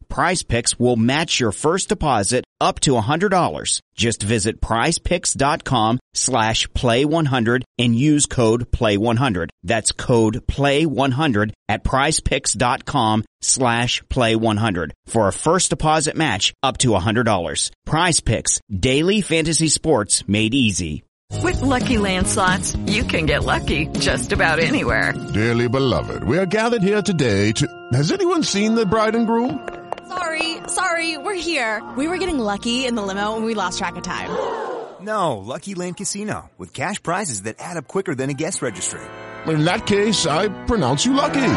Prize 0.11 0.43
Picks 0.43 0.77
will 0.77 0.97
match 0.97 1.39
your 1.39 1.53
first 1.53 1.87
deposit 1.87 2.43
up 2.59 2.81
to 2.81 2.91
$100. 2.91 3.79
Just 3.95 4.21
visit 4.21 4.59
prizepicks.com 4.59 5.99
slash 6.13 6.67
play100 6.67 7.63
and 7.79 7.95
use 7.95 8.25
code 8.25 8.69
play100. 8.71 9.47
That's 9.63 9.93
code 9.93 10.45
play100 10.47 11.53
at 11.69 11.85
prizepicks.com 11.85 13.23
slash 13.41 14.03
play100 14.03 14.91
for 15.05 15.29
a 15.29 15.33
first 15.33 15.69
deposit 15.69 16.17
match 16.17 16.53
up 16.61 16.77
to 16.79 16.89
$100. 16.89 17.71
Prize 17.85 18.19
Picks, 18.19 18.59
daily 18.69 19.21
fantasy 19.21 19.69
sports 19.69 20.27
made 20.27 20.53
easy. 20.53 21.03
With 21.41 21.61
Lucky 21.61 21.97
Land 21.97 22.27
slots, 22.27 22.75
you 22.85 23.05
can 23.05 23.27
get 23.27 23.45
lucky 23.45 23.87
just 23.87 24.33
about 24.33 24.59
anywhere. 24.59 25.13
Dearly 25.33 25.69
beloved, 25.69 26.25
we 26.25 26.37
are 26.37 26.45
gathered 26.45 26.83
here 26.83 27.01
today 27.01 27.53
to... 27.53 27.65
Has 27.93 28.11
anyone 28.11 28.43
seen 28.43 28.75
the 28.75 28.85
bride 28.85 29.15
and 29.15 29.25
groom? 29.25 29.80
Sorry, 30.07 30.57
sorry, 30.67 31.17
we're 31.17 31.41
here. 31.41 31.81
We 31.97 32.07
were 32.07 32.17
getting 32.17 32.39
lucky 32.39 32.85
in 32.85 32.95
the 32.95 33.01
limo 33.01 33.35
and 33.35 33.45
we 33.45 33.53
lost 33.53 33.77
track 33.77 33.95
of 33.95 34.03
time. 34.03 34.29
No, 35.01 35.39
Lucky 35.39 35.73
Land 35.73 35.97
Casino, 35.97 36.51
with 36.59 36.75
cash 36.75 37.01
prizes 37.01 37.41
that 37.43 37.55
add 37.57 37.75
up 37.75 37.87
quicker 37.87 38.13
than 38.13 38.29
a 38.29 38.35
guest 38.35 38.61
registry. 38.61 39.01
In 39.47 39.65
that 39.65 39.87
case, 39.87 40.27
I 40.27 40.49
pronounce 40.65 41.07
you 41.07 41.13
lucky. 41.13 41.53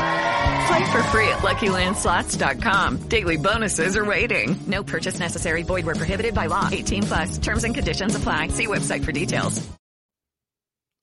Play 0.67 0.91
for 0.91 1.03
free 1.12 1.29
at 1.29 1.43
LuckyLandSlots.com. 1.43 3.09
Daily 3.09 3.37
bonuses 3.37 3.99
are 3.99 4.05
waiting. 4.07 4.57
No 4.67 4.83
purchase 4.83 5.19
necessary. 5.19 5.62
Void 5.62 5.85
where 5.85 5.95
prohibited 5.95 6.35
by 6.35 6.47
law. 6.47 6.71
18 6.73 7.03
plus. 7.03 7.37
Terms 7.37 7.64
and 7.64 7.75
conditions 7.75 8.17
apply. 8.17 8.49
See 8.49 8.67
website 8.67 9.05
for 9.05 9.12
details. 9.12 9.61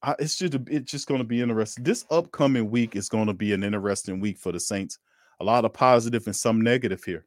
I, 0.01 0.15
it's 0.17 0.35
just 0.35 0.55
it's 0.67 0.91
just 0.91 1.07
going 1.07 1.19
to 1.19 1.27
be 1.27 1.41
interesting. 1.41 1.83
This 1.83 2.05
upcoming 2.09 2.71
week 2.71 2.95
is 2.95 3.07
going 3.07 3.27
to 3.27 3.33
be 3.33 3.53
an 3.53 3.63
interesting 3.63 4.19
week 4.19 4.39
for 4.39 4.51
the 4.51 4.59
Saints. 4.59 4.97
A 5.41 5.43
lot 5.43 5.65
of 5.65 5.73
positive 5.73 6.27
and 6.27 6.35
some 6.35 6.61
negative 6.61 7.03
here. 7.03 7.25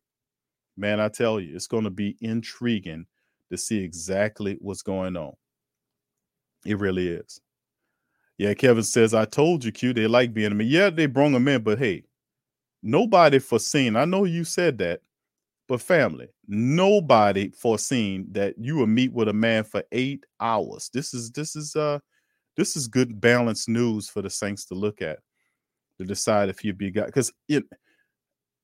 Man, 0.76 1.00
I 1.00 1.08
tell 1.08 1.40
you, 1.40 1.56
it's 1.56 1.66
going 1.66 1.82
to 1.82 1.90
be 1.90 2.16
intriguing 2.20 3.06
to 3.50 3.58
see 3.58 3.78
exactly 3.82 4.56
what's 4.60 4.82
going 4.82 5.16
on. 5.16 5.32
It 6.64 6.78
really 6.78 7.08
is. 7.08 7.40
Yeah, 8.38 8.54
Kevin 8.54 8.84
says, 8.84 9.14
I 9.14 9.24
told 9.24 9.64
you, 9.64 9.72
Q, 9.72 9.92
they 9.92 10.06
like 10.06 10.32
being 10.32 10.52
I 10.52 10.54
mean, 10.54 10.68
yeah, 10.68 10.90
they 10.90 11.06
brung 11.06 11.34
him 11.34 11.48
in, 11.48 11.62
but 11.64 11.80
hey, 11.80 12.04
nobody 12.84 13.40
foreseen. 13.40 13.96
I 13.96 14.04
know 14.04 14.22
you 14.22 14.44
said 14.44 14.78
that, 14.78 15.00
but 15.66 15.80
family, 15.80 16.28
nobody 16.46 17.50
foreseen 17.50 18.28
that 18.30 18.54
you 18.56 18.76
would 18.76 18.90
meet 18.90 19.12
with 19.12 19.28
a 19.28 19.32
man 19.32 19.64
for 19.64 19.82
eight 19.90 20.24
hours. 20.38 20.88
This 20.94 21.14
is 21.14 21.32
this 21.32 21.56
is 21.56 21.74
uh 21.74 21.98
this 22.56 22.76
is 22.76 22.86
good 22.86 23.20
balanced 23.20 23.68
news 23.68 24.08
for 24.08 24.22
the 24.22 24.30
Saints 24.30 24.66
to 24.66 24.74
look 24.74 25.02
at 25.02 25.18
to 25.98 26.04
decide 26.04 26.48
if 26.48 26.64
you'd 26.64 26.78
be 26.78 26.92
got 26.92 27.06
because 27.06 27.32
it 27.48 27.64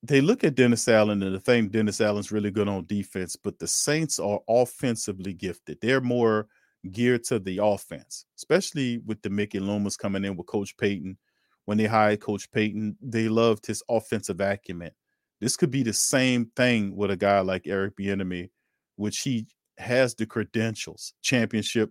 they 0.03 0.21
look 0.21 0.45
at 0.45 0.55
Dennis 0.55 0.89
Allen 0.89 1.23
and 1.23 1.35
they 1.35 1.39
think 1.39 1.73
Dennis 1.73 2.01
Allen's 2.01 2.33
really 2.33 2.51
good 2.51 2.69
on 2.69 2.87
defense, 2.87 3.37
but 3.37 3.59
the 3.59 3.67
Saints 3.67 4.19
are 4.19 4.41
offensively 4.49 5.35
gifted. 5.35 5.79
They're 5.81 6.01
more 6.01 6.49
geared 6.91 7.25
to 7.25 7.39
the 7.39 7.61
offense, 7.63 8.25
especially 8.39 8.99
with 8.99 9.21
the 9.21 9.31
Mickey 9.31 9.61
Loomis 9.61 9.97
coming 9.97 10.25
in 10.25 10.37
with 10.37 10.47
Coach 10.47 10.77
Payton. 10.79 11.19
When 11.67 11.77
they 11.77 11.85
hired 11.85 12.21
Coach 12.21 12.51
Payton, 12.51 12.97
they 13.03 13.29
loved 13.29 13.67
his 13.67 13.83
offensive 13.89 14.41
acumen. 14.41 14.93
This 15.41 15.57
could 15.57 15.71
be 15.71 15.83
the 15.83 15.93
same 15.93 16.51
thing 16.57 16.97
with 16.97 17.11
a 17.11 17.17
guy 17.17 17.41
like 17.41 17.67
Eric 17.67 17.97
Bieniemy, 17.97 18.51
which 18.97 19.21
he 19.21 19.47
has 19.79 20.15
the 20.15 20.27
credentials, 20.27 21.13
championship 21.23 21.91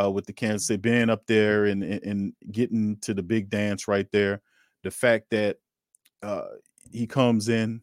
uh, 0.00 0.10
with 0.10 0.26
the 0.26 0.32
Kansas 0.32 0.68
City, 0.68 0.80
being 0.80 1.10
up 1.10 1.26
there 1.26 1.66
and, 1.66 1.82
and, 1.82 2.02
and 2.04 2.32
getting 2.52 2.96
to 2.98 3.14
the 3.14 3.22
big 3.22 3.50
dance 3.50 3.88
right 3.88 4.06
there. 4.12 4.40
The 4.84 4.90
fact 4.90 5.26
that 5.30 5.56
uh, 6.22 6.44
he 6.92 7.06
comes 7.06 7.48
in 7.48 7.80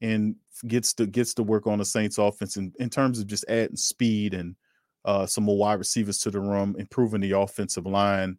and 0.00 0.34
gets 0.66 0.92
to 0.94 1.06
gets 1.06 1.34
to 1.34 1.42
work 1.42 1.66
on 1.66 1.78
the 1.78 1.84
Saints 1.84 2.18
offense 2.18 2.56
in, 2.56 2.72
in 2.78 2.90
terms 2.90 3.18
of 3.18 3.26
just 3.26 3.44
adding 3.48 3.76
speed 3.76 4.34
and 4.34 4.56
uh, 5.04 5.26
some 5.26 5.44
more 5.44 5.56
wide 5.58 5.78
receivers 5.78 6.18
to 6.18 6.30
the 6.30 6.40
room, 6.40 6.76
improving 6.78 7.20
the 7.20 7.32
offensive 7.32 7.86
line 7.86 8.38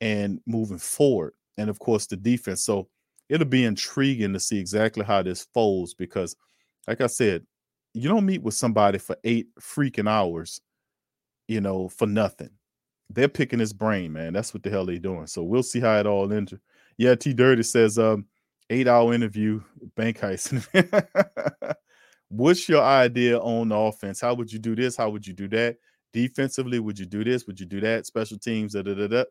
and 0.00 0.40
moving 0.46 0.78
forward. 0.78 1.32
And 1.58 1.70
of 1.70 1.78
course 1.78 2.06
the 2.06 2.16
defense. 2.16 2.64
So 2.64 2.88
it'll 3.28 3.46
be 3.46 3.64
intriguing 3.64 4.32
to 4.32 4.40
see 4.40 4.58
exactly 4.58 5.04
how 5.04 5.22
this 5.22 5.46
folds 5.52 5.94
because 5.94 6.36
like 6.86 7.00
I 7.00 7.08
said, 7.08 7.44
you 7.94 8.08
don't 8.08 8.26
meet 8.26 8.42
with 8.42 8.54
somebody 8.54 8.98
for 8.98 9.16
eight 9.24 9.48
freaking 9.60 10.08
hours, 10.08 10.60
you 11.48 11.60
know, 11.60 11.88
for 11.88 12.06
nothing. 12.06 12.50
They're 13.08 13.28
picking 13.28 13.58
his 13.58 13.72
brain, 13.72 14.12
man. 14.12 14.32
That's 14.32 14.52
what 14.52 14.62
the 14.62 14.70
hell 14.70 14.84
they're 14.84 14.98
doing. 14.98 15.26
So 15.26 15.42
we'll 15.42 15.62
see 15.62 15.80
how 15.80 15.98
it 15.98 16.06
all 16.06 16.32
ends. 16.32 16.52
Yeah, 16.98 17.14
T 17.14 17.32
Dirty 17.32 17.62
says, 17.62 17.98
um, 17.98 18.26
eight 18.70 18.88
hour 18.88 19.14
interview, 19.14 19.60
bank 19.96 20.18
heist. 20.18 20.66
What's 22.28 22.68
your 22.68 22.82
idea 22.82 23.38
on 23.38 23.70
offense? 23.72 24.20
How 24.20 24.34
would 24.34 24.52
you 24.52 24.58
do 24.58 24.74
this? 24.74 24.96
How 24.96 25.10
would 25.10 25.26
you 25.26 25.32
do 25.32 25.48
that? 25.48 25.76
Defensively, 26.12 26.80
would 26.80 26.98
you 26.98 27.06
do 27.06 27.22
this? 27.22 27.46
Would 27.46 27.60
you 27.60 27.66
do 27.66 27.80
that? 27.80 28.06
Special 28.06 28.38
teams, 28.38 28.72
da 28.72 28.82
da 28.82 28.94
da 28.94 29.06
da. 29.06 29.24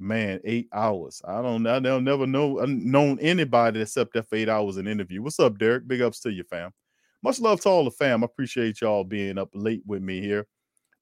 Man, 0.00 0.40
eight 0.44 0.68
hours. 0.72 1.20
I 1.26 1.42
don't 1.42 1.62
know. 1.62 1.80
They'll 1.80 2.00
never 2.00 2.26
know 2.26 2.60
uh, 2.60 2.66
known 2.68 3.18
anybody 3.20 3.80
except 3.80 4.12
for 4.14 4.24
eight 4.36 4.48
hours 4.48 4.76
in 4.76 4.86
an 4.86 4.92
interview. 4.92 5.22
What's 5.22 5.40
up, 5.40 5.58
Derek? 5.58 5.88
Big 5.88 6.00
ups 6.00 6.20
to 6.20 6.30
you, 6.30 6.44
fam. 6.44 6.70
Much 7.22 7.40
love 7.40 7.60
to 7.62 7.68
all 7.68 7.84
the 7.84 7.90
fam. 7.90 8.22
I 8.22 8.26
appreciate 8.26 8.80
y'all 8.80 9.02
being 9.04 9.38
up 9.38 9.50
late 9.54 9.82
with 9.86 10.02
me 10.02 10.20
here. 10.20 10.46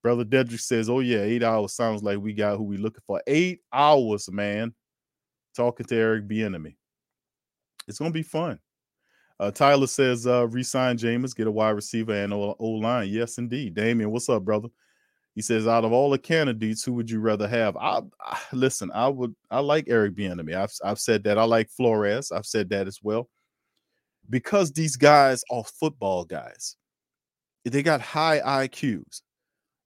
Brother 0.02 0.24
Dedrick 0.24 0.60
says, 0.60 0.88
Oh, 0.88 1.00
yeah, 1.00 1.18
eight 1.18 1.42
hours 1.42 1.74
sounds 1.74 2.02
like 2.02 2.18
we 2.18 2.32
got 2.32 2.56
who 2.56 2.62
we 2.64 2.76
looking 2.76 3.02
for. 3.06 3.20
Eight 3.26 3.60
hours, 3.72 4.30
man. 4.30 4.74
Talking 5.54 5.86
to 5.86 5.96
Eric 5.96 6.28
Bieniemy. 6.28 6.76
It's 7.88 7.99
gonna 7.99 8.11
be 8.11 8.22
fun. 8.22 8.59
Uh, 9.38 9.51
Tyler 9.51 9.87
says, 9.87 10.27
uh, 10.27 10.49
resign 10.49 10.96
Jameis, 10.96 11.37
get 11.37 11.46
a 11.46 11.51
wide 11.51 11.70
receiver 11.70 12.14
and 12.14 12.33
O 12.33 12.57
line. 12.59 13.09
Yes, 13.09 13.38
indeed. 13.38 13.75
Damien, 13.75 14.11
what's 14.11 14.29
up, 14.29 14.44
brother? 14.44 14.68
He 15.35 15.42
says, 15.42 15.66
out 15.66 15.85
of 15.85 15.92
all 15.92 16.09
the 16.09 16.18
candidates, 16.18 16.83
who 16.83 16.94
would 16.94 17.11
you 17.11 17.20
rather 17.20 17.46
have? 17.46 17.77
I, 17.77 18.01
I 18.20 18.38
listen. 18.53 18.90
I 18.94 19.09
would. 19.09 19.37
I 19.51 19.61
like 19.61 19.85
Eric 19.88 20.14
Bieniemy. 20.14 20.55
I've 20.55 20.72
I've 20.83 20.99
said 20.99 21.25
that. 21.25 21.37
I 21.37 21.44
like 21.44 21.68
Flores. 21.68 22.33
I've 22.33 22.46
said 22.46 22.70
that 22.70 22.87
as 22.87 23.01
well. 23.03 23.29
Because 24.31 24.72
these 24.72 24.96
guys 24.96 25.44
are 25.51 25.62
football 25.62 26.25
guys. 26.25 26.77
They 27.66 27.83
got 27.83 28.01
high 28.01 28.40
IQs, 28.40 29.20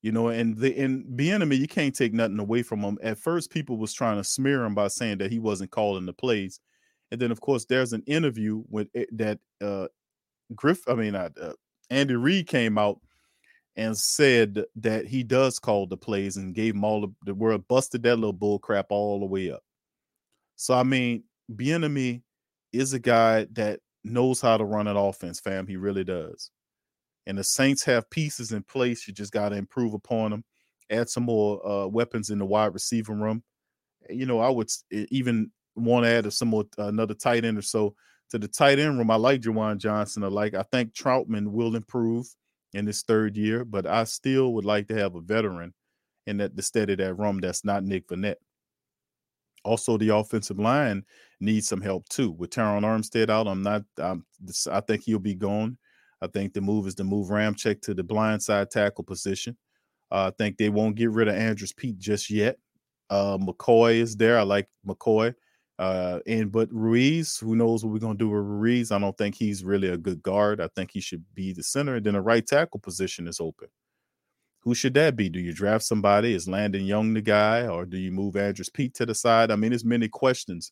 you 0.03 0.13
know. 0.13 0.29
And 0.29 0.57
the 0.57 0.73
in 0.73 1.03
Bieniemy, 1.17 1.59
you 1.59 1.67
can't 1.67 1.95
take 1.95 2.15
nothing 2.15 2.39
away 2.39 2.63
from 2.63 2.81
him. 2.81 2.99
At 3.03 3.19
first, 3.19 3.51
people 3.51 3.77
was 3.77 3.93
trying 3.93 4.19
to 4.19 4.25
smear 4.25 4.65
him 4.65 4.77
by 4.77 4.87
saying 4.87 5.19
that 5.19 5.33
he 5.33 5.41
wasn't 5.41 5.73
calling 5.73 6.07
the 6.07 6.13
plays 6.13 6.61
and 7.11 7.21
then, 7.21 7.31
of 7.31 7.41
course, 7.41 7.65
there's 7.65 7.93
an 7.93 8.03
interview 8.07 8.63
with 8.69 8.89
it, 8.95 9.09
that 9.17 9.39
uh, 9.61 9.89
Griff, 10.55 10.89
I 10.89 10.95
mean, 10.95 11.15
uh, 11.15 11.31
Andy 11.91 12.15
Reid 12.15 12.47
came 12.47 12.79
out 12.79 13.01
and 13.77 13.97
said 13.97 14.65
that 14.77 15.07
he 15.07 15.23
does 15.23 15.59
call 15.59 15.87
the 15.87 15.97
plays 15.97 16.37
and 16.37 16.55
gave 16.55 16.75
him 16.75 16.85
all 16.85 17.01
the, 17.01 17.13
the 17.25 17.35
world, 17.35 17.67
busted 17.69 18.03
that 18.03 18.17
little 18.17 18.33
bull 18.33 18.59
crap 18.59 18.87
all 18.91 19.21
the 19.21 19.27
way 19.27 19.51
up. 19.51 19.63
So, 20.57 20.75
I 20.75 20.83
mean, 20.83 21.25
Bieniemy 21.53 22.23
is 22.73 22.93
a 22.93 22.99
guy 22.99 23.47
that 23.53 23.81
knows 24.05 24.41
how 24.41 24.57
to 24.57 24.65
run 24.65 24.87
an 24.87 24.97
offense, 24.97 25.41
fam. 25.41 25.67
He 25.67 25.77
really 25.77 26.05
does. 26.05 26.51
And 27.27 27.39
the 27.39 27.45
Saints 27.45 27.85
have 27.85 28.11
pieces 28.11 28.53
in 28.53 28.63
place. 28.65 29.07
You 29.07 29.15
just 29.15 29.33
got 29.33 29.51
to 29.51 29.57
improve 29.57 29.95
upon 29.95 30.31
them, 30.31 30.45
add 30.91 31.09
some 31.09 31.25
more 31.25 31.67
uh, 31.67 31.87
weapons 31.87 32.31
in 32.31 32.39
the 32.39 32.47
wide 32.47 32.75
receiver 32.75 33.15
room. 33.15 33.43
You 34.09 34.27
know, 34.27 34.41
I 34.41 34.49
would 34.49 34.69
even 34.91 35.51
want 35.75 36.05
to 36.05 36.11
add 36.11 36.33
some 36.33 36.49
more 36.49 36.65
uh, 36.79 36.85
another 36.85 37.15
tight 37.15 37.45
end 37.45 37.59
or 37.59 37.63
so 37.63 37.95
to 38.31 38.39
the 38.39 38.49
tight 38.49 38.79
end 38.79 38.99
room. 38.99 39.11
I 39.11 39.17
like 39.17 39.41
Juwan 39.41 39.79
Johnson. 39.79 40.25
I 40.25 40.29
like. 40.29 40.55
I 40.55 40.65
think 40.71 40.95
Trautman 40.95 41.49
will 41.49 41.77
improve 41.77 42.27
in 42.73 42.87
his 42.87 43.03
third 43.03 43.37
year, 43.37 43.65
but 43.65 43.87
I 43.87 44.05
still 44.05 44.55
would 44.55 44.65
like 44.65 44.89
to 44.89 44.97
have 44.97 45.15
a 45.15 45.21
veteran 45.21 45.75
in 46.27 46.37
that 46.39 46.57
the 46.57 46.63
steady 46.63 46.95
that 46.95 47.15
room 47.15 47.41
that's 47.41 47.65
not 47.65 47.85
Nick 47.85 48.09
Vannett. 48.09 48.37
Also, 49.65 49.99
the 49.99 50.15
offensive 50.15 50.59
line 50.59 51.05
needs 51.41 51.69
some 51.69 51.81
help 51.81 52.09
too. 52.09 52.31
With 52.31 52.51
Terron 52.51 52.83
Armstead 52.83 53.29
out, 53.29 53.47
I'm 53.47 53.63
not. 53.63 53.83
I'm, 53.99 54.25
I 54.71 54.81
think 54.81 55.03
he'll 55.03 55.19
be 55.19 55.35
gone. 55.35 55.77
I 56.23 56.27
think 56.27 56.53
the 56.53 56.61
move 56.61 56.87
is 56.87 56.95
to 56.97 57.05
move 57.05 57.29
Ramczyk 57.29 57.81
to 57.83 57.95
the 57.95 58.03
blind 58.03 58.43
side 58.43 58.71
tackle 58.71 59.05
position. 59.05 59.57
Uh, 60.11 60.31
I 60.31 60.33
think 60.37 60.57
they 60.57 60.69
won't 60.69 60.97
get 60.97 61.11
rid 61.11 61.29
of 61.29 61.35
Andrus 61.35 61.73
Peat 61.73 61.99
just 61.99 62.31
yet. 62.31 62.57
Uh, 63.09 63.39
McCoy 63.39 63.95
is 63.95 64.17
there. 64.17 64.39
I 64.39 64.43
like 64.43 64.69
McCoy. 64.87 65.35
Uh, 65.81 66.21
and 66.27 66.53
but 66.53 66.71
Ruiz, 66.71 67.39
who 67.39 67.57
knows 67.57 67.83
what 67.83 67.91
we're 67.91 68.01
gonna 68.01 68.19
do 68.19 68.29
with 68.29 68.45
Ruiz? 68.45 68.93
I 68.93 68.99
don't 68.99 69.17
think 69.17 69.35
he's 69.35 69.65
really 69.65 69.89
a 69.89 69.97
good 69.97 70.23
guard. 70.23 70.61
I 70.61 70.69
think 70.77 70.91
he 70.93 71.01
should 71.01 71.25
be 71.35 71.55
the 71.55 71.63
center, 71.63 71.97
and 71.97 72.05
then 72.05 72.17
a 72.17 72.21
right 72.21 72.47
tackle 72.47 72.81
position 72.81 73.27
is 73.27 73.41
open. 73.41 73.69
Who 74.61 74.75
should 74.75 74.93
that 74.95 75.17
be? 75.17 75.31
Do 75.31 75.41
you 75.41 75.55
draft 75.55 75.85
somebody? 75.85 76.35
Is 76.35 76.47
Landon 76.47 76.85
Young 76.85 77.15
the 77.15 77.23
guy, 77.23 77.67
or 77.67 77.87
do 77.87 77.97
you 77.97 78.13
move 78.13 78.37
Andrus 78.37 78.69
Peat 78.69 78.93
to 78.97 79.07
the 79.07 79.15
side? 79.15 79.51
I 79.51 79.57
mean, 79.57 79.71
there's 79.71 79.83
many 79.83 80.07
questions 80.07 80.71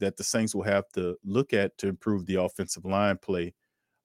that 0.00 0.16
the 0.16 0.24
Saints 0.24 0.54
will 0.54 0.62
have 0.62 0.88
to 0.94 1.18
look 1.22 1.52
at 1.52 1.76
to 1.76 1.88
improve 1.88 2.24
the 2.24 2.40
offensive 2.40 2.86
line 2.86 3.18
play. 3.20 3.52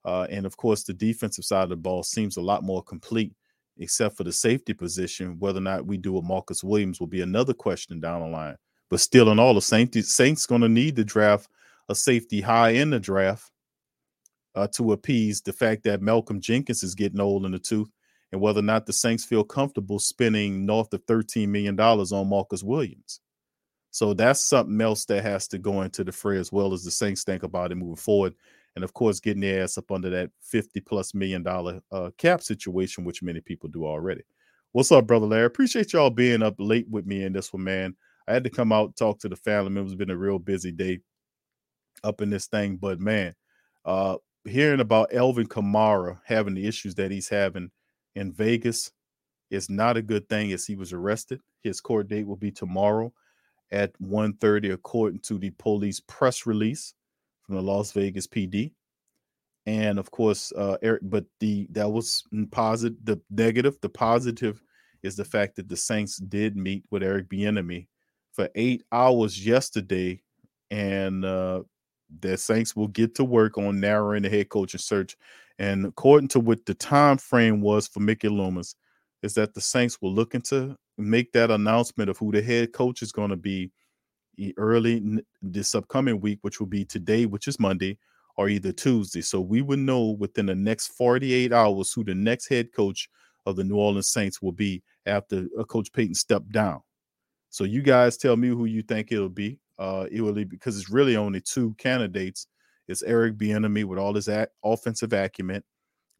Uh, 0.04 0.26
and 0.28 0.44
of 0.44 0.58
course, 0.58 0.84
the 0.84 0.92
defensive 0.92 1.46
side 1.46 1.64
of 1.64 1.70
the 1.70 1.76
ball 1.76 2.02
seems 2.02 2.36
a 2.36 2.42
lot 2.42 2.62
more 2.62 2.82
complete, 2.82 3.32
except 3.78 4.18
for 4.18 4.24
the 4.24 4.32
safety 4.32 4.74
position. 4.74 5.38
Whether 5.38 5.58
or 5.58 5.62
not 5.62 5.86
we 5.86 5.96
do 5.96 6.18
a 6.18 6.22
Marcus 6.22 6.62
Williams 6.62 7.00
will 7.00 7.06
be 7.06 7.22
another 7.22 7.54
question 7.54 7.98
down 7.98 8.20
the 8.20 8.26
line. 8.26 8.56
But 8.92 9.00
still, 9.00 9.30
in 9.30 9.38
all, 9.38 9.54
the 9.54 9.62
Saints 9.62 10.14
Saints 10.14 10.44
going 10.44 10.60
to 10.60 10.68
need 10.68 10.96
to 10.96 11.04
draft 11.04 11.48
a 11.88 11.94
safety 11.94 12.42
high 12.42 12.72
in 12.72 12.90
the 12.90 13.00
draft 13.00 13.50
uh, 14.54 14.66
to 14.74 14.92
appease 14.92 15.40
the 15.40 15.54
fact 15.54 15.84
that 15.84 16.02
Malcolm 16.02 16.42
Jenkins 16.42 16.82
is 16.82 16.94
getting 16.94 17.18
old 17.18 17.46
in 17.46 17.52
the 17.52 17.58
tooth, 17.58 17.88
and 18.32 18.40
whether 18.42 18.58
or 18.58 18.64
not 18.64 18.84
the 18.84 18.92
Saints 18.92 19.24
feel 19.24 19.44
comfortable 19.44 19.98
spending 19.98 20.66
north 20.66 20.92
of 20.92 21.02
thirteen 21.04 21.50
million 21.50 21.74
dollars 21.74 22.12
on 22.12 22.28
Marcus 22.28 22.62
Williams. 22.62 23.20
So 23.92 24.12
that's 24.12 24.44
something 24.44 24.78
else 24.78 25.06
that 25.06 25.22
has 25.22 25.48
to 25.48 25.58
go 25.58 25.80
into 25.80 26.04
the 26.04 26.12
fray 26.12 26.36
as 26.36 26.52
well 26.52 26.74
as 26.74 26.84
the 26.84 26.90
Saints 26.90 27.24
think 27.24 27.44
about 27.44 27.72
it 27.72 27.76
moving 27.76 27.96
forward. 27.96 28.34
And 28.76 28.84
of 28.84 28.92
course, 28.92 29.20
getting 29.20 29.40
their 29.40 29.62
ass 29.62 29.78
up 29.78 29.90
under 29.90 30.10
that 30.10 30.30
50 30.42 30.80
plus 30.82 31.14
million 31.14 31.42
dollar 31.42 31.80
uh, 31.92 32.10
cap 32.18 32.42
situation, 32.42 33.04
which 33.04 33.22
many 33.22 33.40
people 33.40 33.70
do 33.70 33.86
already. 33.86 34.24
What's 34.72 34.92
up, 34.92 35.06
brother 35.06 35.24
Larry? 35.24 35.46
Appreciate 35.46 35.94
y'all 35.94 36.10
being 36.10 36.42
up 36.42 36.56
late 36.58 36.90
with 36.90 37.06
me 37.06 37.24
in 37.24 37.32
this 37.32 37.54
one, 37.54 37.64
man. 37.64 37.96
I 38.28 38.32
had 38.32 38.44
to 38.44 38.50
come 38.50 38.72
out 38.72 38.96
talk 38.96 39.18
to 39.20 39.28
the 39.28 39.36
family 39.36 39.70
members. 39.70 39.92
It's 39.92 39.98
been 39.98 40.10
a 40.10 40.16
real 40.16 40.38
busy 40.38 40.72
day 40.72 41.00
up 42.04 42.20
in 42.20 42.30
this 42.30 42.46
thing, 42.46 42.76
but 42.76 43.00
man, 43.00 43.34
uh, 43.84 44.16
hearing 44.44 44.80
about 44.80 45.12
Alvin 45.14 45.46
Kamara 45.46 46.18
having 46.24 46.54
the 46.54 46.66
issues 46.66 46.94
that 46.96 47.10
he's 47.10 47.28
having 47.28 47.70
in 48.14 48.32
Vegas 48.32 48.90
is 49.50 49.68
not 49.70 49.96
a 49.96 50.02
good 50.02 50.28
thing. 50.28 50.52
As 50.52 50.66
he 50.66 50.76
was 50.76 50.92
arrested, 50.92 51.40
his 51.62 51.80
court 51.80 52.08
date 52.08 52.26
will 52.26 52.36
be 52.36 52.50
tomorrow 52.50 53.12
at 53.70 53.92
1.30 54.00 54.72
according 54.72 55.20
to 55.20 55.38
the 55.38 55.50
police 55.50 56.00
press 56.00 56.46
release 56.46 56.94
from 57.42 57.56
the 57.56 57.62
Las 57.62 57.92
Vegas 57.92 58.26
PD. 58.26 58.72
And 59.66 59.98
of 59.98 60.10
course, 60.10 60.52
uh, 60.56 60.76
Eric, 60.82 61.02
but 61.04 61.24
the 61.38 61.68
that 61.70 61.88
was 61.88 62.24
positive. 62.50 62.98
The 63.04 63.20
negative, 63.30 63.78
the 63.80 63.88
positive, 63.88 64.60
is 65.04 65.14
the 65.14 65.24
fact 65.24 65.56
that 65.56 65.68
the 65.68 65.76
Saints 65.76 66.16
did 66.16 66.56
meet 66.56 66.84
with 66.90 67.04
Eric 67.04 67.28
Bieniemy 67.28 67.86
for 68.32 68.48
eight 68.54 68.82
hours 68.92 69.44
yesterday, 69.44 70.20
and 70.70 71.24
uh, 71.24 71.62
the 72.20 72.36
Saints 72.36 72.74
will 72.74 72.88
get 72.88 73.14
to 73.16 73.24
work 73.24 73.58
on 73.58 73.80
narrowing 73.80 74.22
the 74.22 74.30
head 74.30 74.48
coaching 74.48 74.80
search. 74.80 75.16
And 75.58 75.86
according 75.86 76.28
to 76.28 76.40
what 76.40 76.64
the 76.66 76.74
time 76.74 77.18
frame 77.18 77.60
was 77.60 77.86
for 77.86 78.00
Mickey 78.00 78.28
Loomis, 78.28 78.74
is 79.22 79.34
that 79.34 79.54
the 79.54 79.60
Saints 79.60 79.98
were 80.00 80.08
looking 80.08 80.40
to 80.42 80.76
make 80.98 81.32
that 81.32 81.50
announcement 81.50 82.10
of 82.10 82.18
who 82.18 82.32
the 82.32 82.42
head 82.42 82.72
coach 82.72 83.02
is 83.02 83.12
going 83.12 83.30
to 83.30 83.36
be 83.36 83.70
early 84.56 85.22
this 85.40 85.74
upcoming 85.74 86.20
week, 86.20 86.38
which 86.42 86.58
will 86.58 86.66
be 86.66 86.84
today, 86.84 87.26
which 87.26 87.48
is 87.48 87.60
Monday, 87.60 87.98
or 88.36 88.48
either 88.48 88.72
Tuesday. 88.72 89.20
So 89.20 89.40
we 89.40 89.62
would 89.62 89.78
know 89.78 90.16
within 90.18 90.46
the 90.46 90.54
next 90.54 90.88
48 90.88 91.52
hours 91.52 91.92
who 91.92 92.04
the 92.04 92.14
next 92.14 92.48
head 92.48 92.72
coach 92.72 93.08
of 93.46 93.56
the 93.56 93.64
New 93.64 93.76
Orleans 93.76 94.08
Saints 94.08 94.40
will 94.40 94.52
be 94.52 94.82
after 95.06 95.46
uh, 95.58 95.64
Coach 95.64 95.92
Payton 95.92 96.14
stepped 96.14 96.50
down. 96.50 96.80
So 97.52 97.64
you 97.64 97.82
guys 97.82 98.16
tell 98.16 98.34
me 98.34 98.48
who 98.48 98.64
you 98.64 98.80
think 98.80 99.12
it'll 99.12 99.28
be. 99.28 99.60
Uh, 99.78 100.06
it 100.10 100.22
will 100.22 100.32
be 100.32 100.44
because 100.44 100.78
it's 100.78 100.88
really 100.88 101.16
only 101.16 101.42
two 101.42 101.74
candidates. 101.76 102.46
It's 102.88 103.02
Eric 103.02 103.36
Bieniemy 103.36 103.84
with 103.84 103.98
all 103.98 104.14
his 104.14 104.30
offensive 104.64 105.12
acumen, 105.12 105.62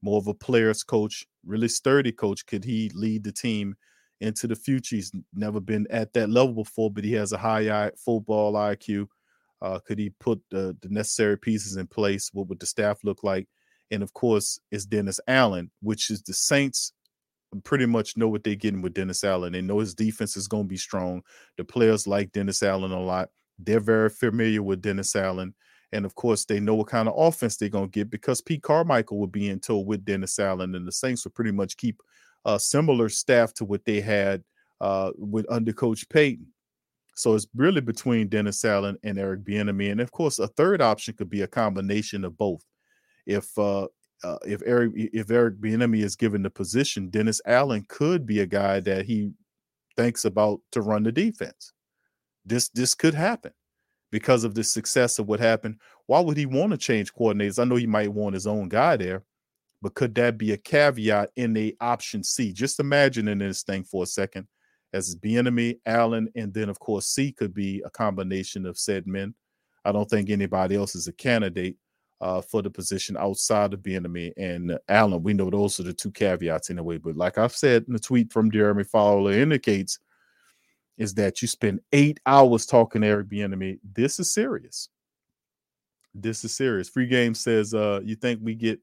more 0.02 0.18
of 0.18 0.26
a 0.26 0.34
player's 0.34 0.84
coach, 0.84 1.24
really 1.46 1.68
sturdy 1.68 2.12
coach. 2.12 2.44
Could 2.44 2.64
he 2.64 2.90
lead 2.94 3.24
the 3.24 3.32
team 3.32 3.76
into 4.20 4.46
the 4.46 4.54
future? 4.54 4.96
He's 4.96 5.10
never 5.32 5.58
been 5.58 5.86
at 5.88 6.12
that 6.12 6.28
level 6.28 6.52
before, 6.52 6.90
but 6.90 7.02
he 7.02 7.14
has 7.14 7.32
a 7.32 7.38
high 7.38 7.90
football 7.96 8.52
IQ. 8.52 9.06
Uh, 9.62 9.78
could 9.78 9.98
he 9.98 10.10
put 10.20 10.38
the, 10.50 10.76
the 10.82 10.90
necessary 10.90 11.38
pieces 11.38 11.76
in 11.76 11.86
place? 11.86 12.28
What 12.34 12.48
would 12.48 12.60
the 12.60 12.66
staff 12.66 12.98
look 13.04 13.24
like? 13.24 13.48
And 13.90 14.02
of 14.02 14.12
course, 14.12 14.60
it's 14.70 14.84
Dennis 14.84 15.18
Allen, 15.26 15.70
which 15.80 16.10
is 16.10 16.20
the 16.22 16.34
Saints 16.34 16.92
pretty 17.64 17.86
much 17.86 18.16
know 18.16 18.28
what 18.28 18.44
they're 18.44 18.54
getting 18.54 18.82
with 18.82 18.94
Dennis 18.94 19.24
Allen. 19.24 19.52
They 19.52 19.60
know 19.60 19.78
his 19.78 19.94
defense 19.94 20.36
is 20.36 20.48
going 20.48 20.64
to 20.64 20.68
be 20.68 20.76
strong. 20.76 21.22
The 21.56 21.64
players 21.64 22.06
like 22.06 22.32
Dennis 22.32 22.62
Allen 22.62 22.92
a 22.92 23.00
lot. 23.00 23.30
They're 23.58 23.80
very 23.80 24.10
familiar 24.10 24.62
with 24.62 24.82
Dennis 24.82 25.14
Allen. 25.14 25.54
And 25.92 26.06
of 26.06 26.14
course, 26.14 26.44
they 26.44 26.58
know 26.58 26.74
what 26.74 26.88
kind 26.88 27.08
of 27.08 27.14
offense 27.16 27.56
they're 27.56 27.68
going 27.68 27.90
to 27.90 27.98
get 27.98 28.10
because 28.10 28.40
Pete 28.40 28.62
Carmichael 28.62 29.18
will 29.18 29.26
be 29.26 29.50
in 29.50 29.60
tow 29.60 29.78
with 29.78 30.04
Dennis 30.04 30.38
Allen, 30.38 30.74
and 30.74 30.88
the 30.88 30.92
Saints 30.92 31.24
will 31.24 31.32
pretty 31.32 31.52
much 31.52 31.76
keep 31.76 32.00
a 32.44 32.58
similar 32.58 33.08
staff 33.08 33.52
to 33.54 33.64
what 33.64 33.84
they 33.84 34.00
had 34.00 34.42
uh, 34.80 35.10
with 35.16 35.46
under 35.50 35.72
Coach 35.72 36.08
Payton. 36.08 36.46
So 37.14 37.34
it's 37.34 37.46
really 37.54 37.82
between 37.82 38.28
Dennis 38.28 38.64
Allen 38.64 38.96
and 39.04 39.18
Eric 39.18 39.44
Bieniemy, 39.44 39.92
and 39.92 40.00
of 40.00 40.10
course, 40.10 40.38
a 40.38 40.48
third 40.48 40.80
option 40.80 41.14
could 41.14 41.28
be 41.28 41.42
a 41.42 41.46
combination 41.46 42.24
of 42.24 42.38
both. 42.38 42.64
If 43.26 43.56
uh, 43.58 43.88
uh, 44.24 44.38
if 44.46 44.62
Eric 44.64 44.92
if 44.94 45.30
Eric 45.30 45.56
Bieniemy 45.60 46.02
is 46.02 46.16
given 46.16 46.42
the 46.42 46.50
position, 46.50 47.10
Dennis 47.10 47.40
Allen 47.46 47.84
could 47.88 48.26
be 48.26 48.40
a 48.40 48.46
guy 48.46 48.80
that 48.80 49.04
he 49.04 49.30
thinks 49.96 50.24
about 50.24 50.60
to 50.72 50.80
run 50.80 51.02
the 51.02 51.12
defense. 51.12 51.72
This 52.44 52.68
this 52.70 52.94
could 52.94 53.14
happen 53.14 53.52
because 54.10 54.44
of 54.44 54.54
the 54.54 54.64
success 54.64 55.18
of 55.18 55.26
what 55.26 55.40
happened. 55.40 55.76
Why 56.06 56.20
would 56.20 56.36
he 56.36 56.46
want 56.46 56.72
to 56.72 56.78
change 56.78 57.14
coordinators? 57.14 57.58
I 57.58 57.64
know 57.64 57.76
he 57.76 57.86
might 57.86 58.12
want 58.12 58.34
his 58.34 58.46
own 58.46 58.68
guy 58.68 58.96
there, 58.96 59.24
but 59.80 59.94
could 59.94 60.14
that 60.16 60.38
be 60.38 60.52
a 60.52 60.56
caveat 60.56 61.30
in 61.36 61.52
the 61.52 61.76
option 61.80 62.22
C? 62.22 62.52
Just 62.52 62.80
imagine 62.80 63.28
in 63.28 63.38
this 63.38 63.62
thing 63.62 63.84
for 63.84 64.04
a 64.04 64.06
second, 64.06 64.46
as 64.92 65.16
Bieniemy, 65.16 65.78
Allen, 65.86 66.28
and 66.36 66.52
then 66.52 66.68
of 66.68 66.78
course 66.78 67.06
C 67.06 67.32
could 67.32 67.54
be 67.54 67.82
a 67.84 67.90
combination 67.90 68.66
of 68.66 68.78
said 68.78 69.06
men. 69.06 69.34
I 69.84 69.90
don't 69.90 70.08
think 70.08 70.30
anybody 70.30 70.76
else 70.76 70.94
is 70.94 71.08
a 71.08 71.12
candidate 71.12 71.76
uh, 72.22 72.40
for 72.40 72.62
the 72.62 72.70
position 72.70 73.16
outside 73.18 73.74
of 73.74 73.80
Bieniemy 73.80 74.32
and 74.36 74.78
Allen. 74.88 75.24
We 75.24 75.34
know 75.34 75.50
those 75.50 75.80
are 75.80 75.82
the 75.82 75.92
two 75.92 76.12
caveats 76.12 76.70
in 76.70 76.78
a 76.78 76.82
way. 76.82 76.96
But 76.96 77.16
like 77.16 77.36
I've 77.36 77.54
said 77.54 77.84
in 77.88 77.94
the 77.94 77.98
tweet 77.98 78.32
from 78.32 78.50
Jeremy 78.50 78.84
Fowler 78.84 79.32
indicates, 79.32 79.98
is 80.98 81.14
that 81.14 81.42
you 81.42 81.48
spend 81.48 81.80
eight 81.92 82.20
hours 82.24 82.64
talking 82.64 83.00
to 83.00 83.08
Eric 83.08 83.28
Bieniemy. 83.28 83.80
This 83.94 84.20
is 84.20 84.32
serious. 84.32 84.88
This 86.14 86.44
is 86.44 86.54
serious. 86.54 86.88
Free 86.88 87.08
game 87.08 87.34
says, 87.34 87.74
uh, 87.74 88.00
you 88.04 88.14
think 88.14 88.38
we 88.40 88.54
get 88.54 88.78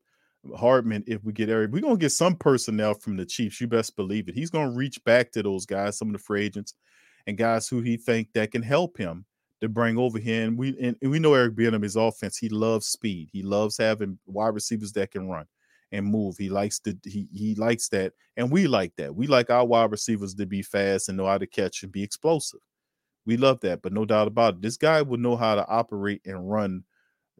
Hardman 0.57 1.05
if 1.07 1.23
we 1.23 1.31
get 1.31 1.49
Eric? 1.49 1.71
We're 1.71 1.81
gonna 1.81 1.95
get 1.95 2.11
some 2.11 2.35
personnel 2.35 2.95
from 2.95 3.15
the 3.15 3.25
Chiefs. 3.25 3.61
You 3.61 3.67
best 3.67 3.95
believe 3.95 4.27
it. 4.27 4.35
He's 4.35 4.49
gonna 4.49 4.71
reach 4.71 5.01
back 5.05 5.31
to 5.31 5.43
those 5.43 5.65
guys, 5.65 5.97
some 5.97 6.09
of 6.09 6.13
the 6.13 6.19
free 6.19 6.43
agents, 6.43 6.73
and 7.25 7.37
guys 7.37 7.69
who 7.69 7.79
he 7.79 7.95
think 7.95 8.33
that 8.33 8.51
can 8.51 8.63
help 8.63 8.97
him 8.97 9.23
to 9.61 9.69
bring 9.69 9.97
over 9.97 10.19
here. 10.19 10.45
And 10.45 10.57
we 10.57 10.77
and, 10.79 10.95
we 11.01 11.19
know 11.19 11.33
Eric 11.33 11.55
Bieniemy's 11.55 11.95
offense. 11.95 12.37
He 12.37 12.49
loves 12.49 12.87
speed. 12.87 13.29
He 13.31 13.43
loves 13.43 13.77
having 13.77 14.19
wide 14.25 14.53
receivers 14.53 14.91
that 14.93 15.11
can 15.11 15.29
run 15.29 15.45
and 15.91 16.05
move. 16.05 16.37
He 16.37 16.49
likes 16.49 16.79
to 16.81 16.97
he 17.03 17.27
he 17.33 17.55
likes 17.55 17.89
that, 17.89 18.13
and 18.37 18.51
we 18.51 18.67
like 18.67 18.95
that. 18.97 19.15
We 19.15 19.27
like 19.27 19.49
our 19.49 19.65
wide 19.65 19.91
receivers 19.91 20.33
to 20.35 20.45
be 20.45 20.61
fast 20.61 21.09
and 21.09 21.17
know 21.17 21.27
how 21.27 21.37
to 21.37 21.47
catch 21.47 21.83
and 21.83 21.91
be 21.91 22.03
explosive. 22.03 22.59
We 23.25 23.37
love 23.37 23.59
that, 23.61 23.81
but 23.81 23.93
no 23.93 24.05
doubt 24.05 24.27
about 24.27 24.55
it, 24.55 24.61
this 24.61 24.77
guy 24.77 25.01
will 25.01 25.17
know 25.19 25.35
how 25.35 25.55
to 25.55 25.67
operate 25.67 26.21
and 26.25 26.49
run 26.49 26.83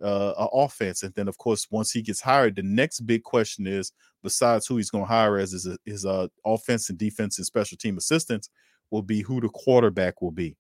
uh, 0.02 0.34
an 0.38 0.48
offense. 0.54 1.04
And 1.04 1.14
then, 1.16 1.28
of 1.28 1.38
course, 1.38 1.68
once 1.72 1.92
he 1.92 2.02
gets 2.02 2.22
hired, 2.22 2.56
the 2.56 2.64
next 2.64 3.02
big 3.02 3.24
question 3.24 3.66
is, 3.66 3.92
besides 4.22 4.68
who 4.68 4.78
he's 4.78 4.92
going 4.92 5.06
to 5.06 5.10
hire 5.10 5.38
as 5.38 5.52
his, 5.52 5.68
his 5.86 6.06
uh, 6.06 6.28
offense 6.46 6.90
and 6.90 6.98
defense 7.00 7.38
and 7.38 7.46
special 7.46 7.78
team 7.78 7.98
assistants, 7.98 8.50
will 8.92 9.02
be 9.02 9.22
who 9.22 9.40
the 9.42 9.50
quarterback 9.50 10.22
will 10.22 10.32
be. 10.32 10.56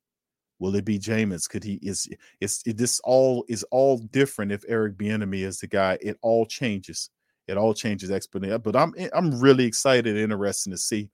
Will 0.59 0.75
it 0.75 0.85
be 0.85 0.99
Jameis? 0.99 1.49
Could 1.49 1.63
he 1.63 1.79
is 1.81 2.07
it's 2.41 2.61
it, 2.65 2.77
this 2.77 2.99
all 3.03 3.45
is 3.47 3.63
all 3.71 3.97
different 3.97 4.51
if 4.51 4.63
Eric 4.67 4.97
Bieniemy 4.97 5.45
is 5.45 5.59
the 5.59 5.67
guy. 5.67 5.97
It 6.01 6.17
all 6.21 6.45
changes. 6.45 7.09
It 7.47 7.57
all 7.57 7.73
changes 7.73 8.09
exponentially. 8.09 8.61
But 8.61 8.75
I'm 8.75 8.93
eh, 8.97 9.09
I'm 9.13 9.39
really 9.39 9.65
excited 9.65 10.15
and 10.15 10.31
interested 10.31 10.71
to 10.71 10.77
see 10.77 11.09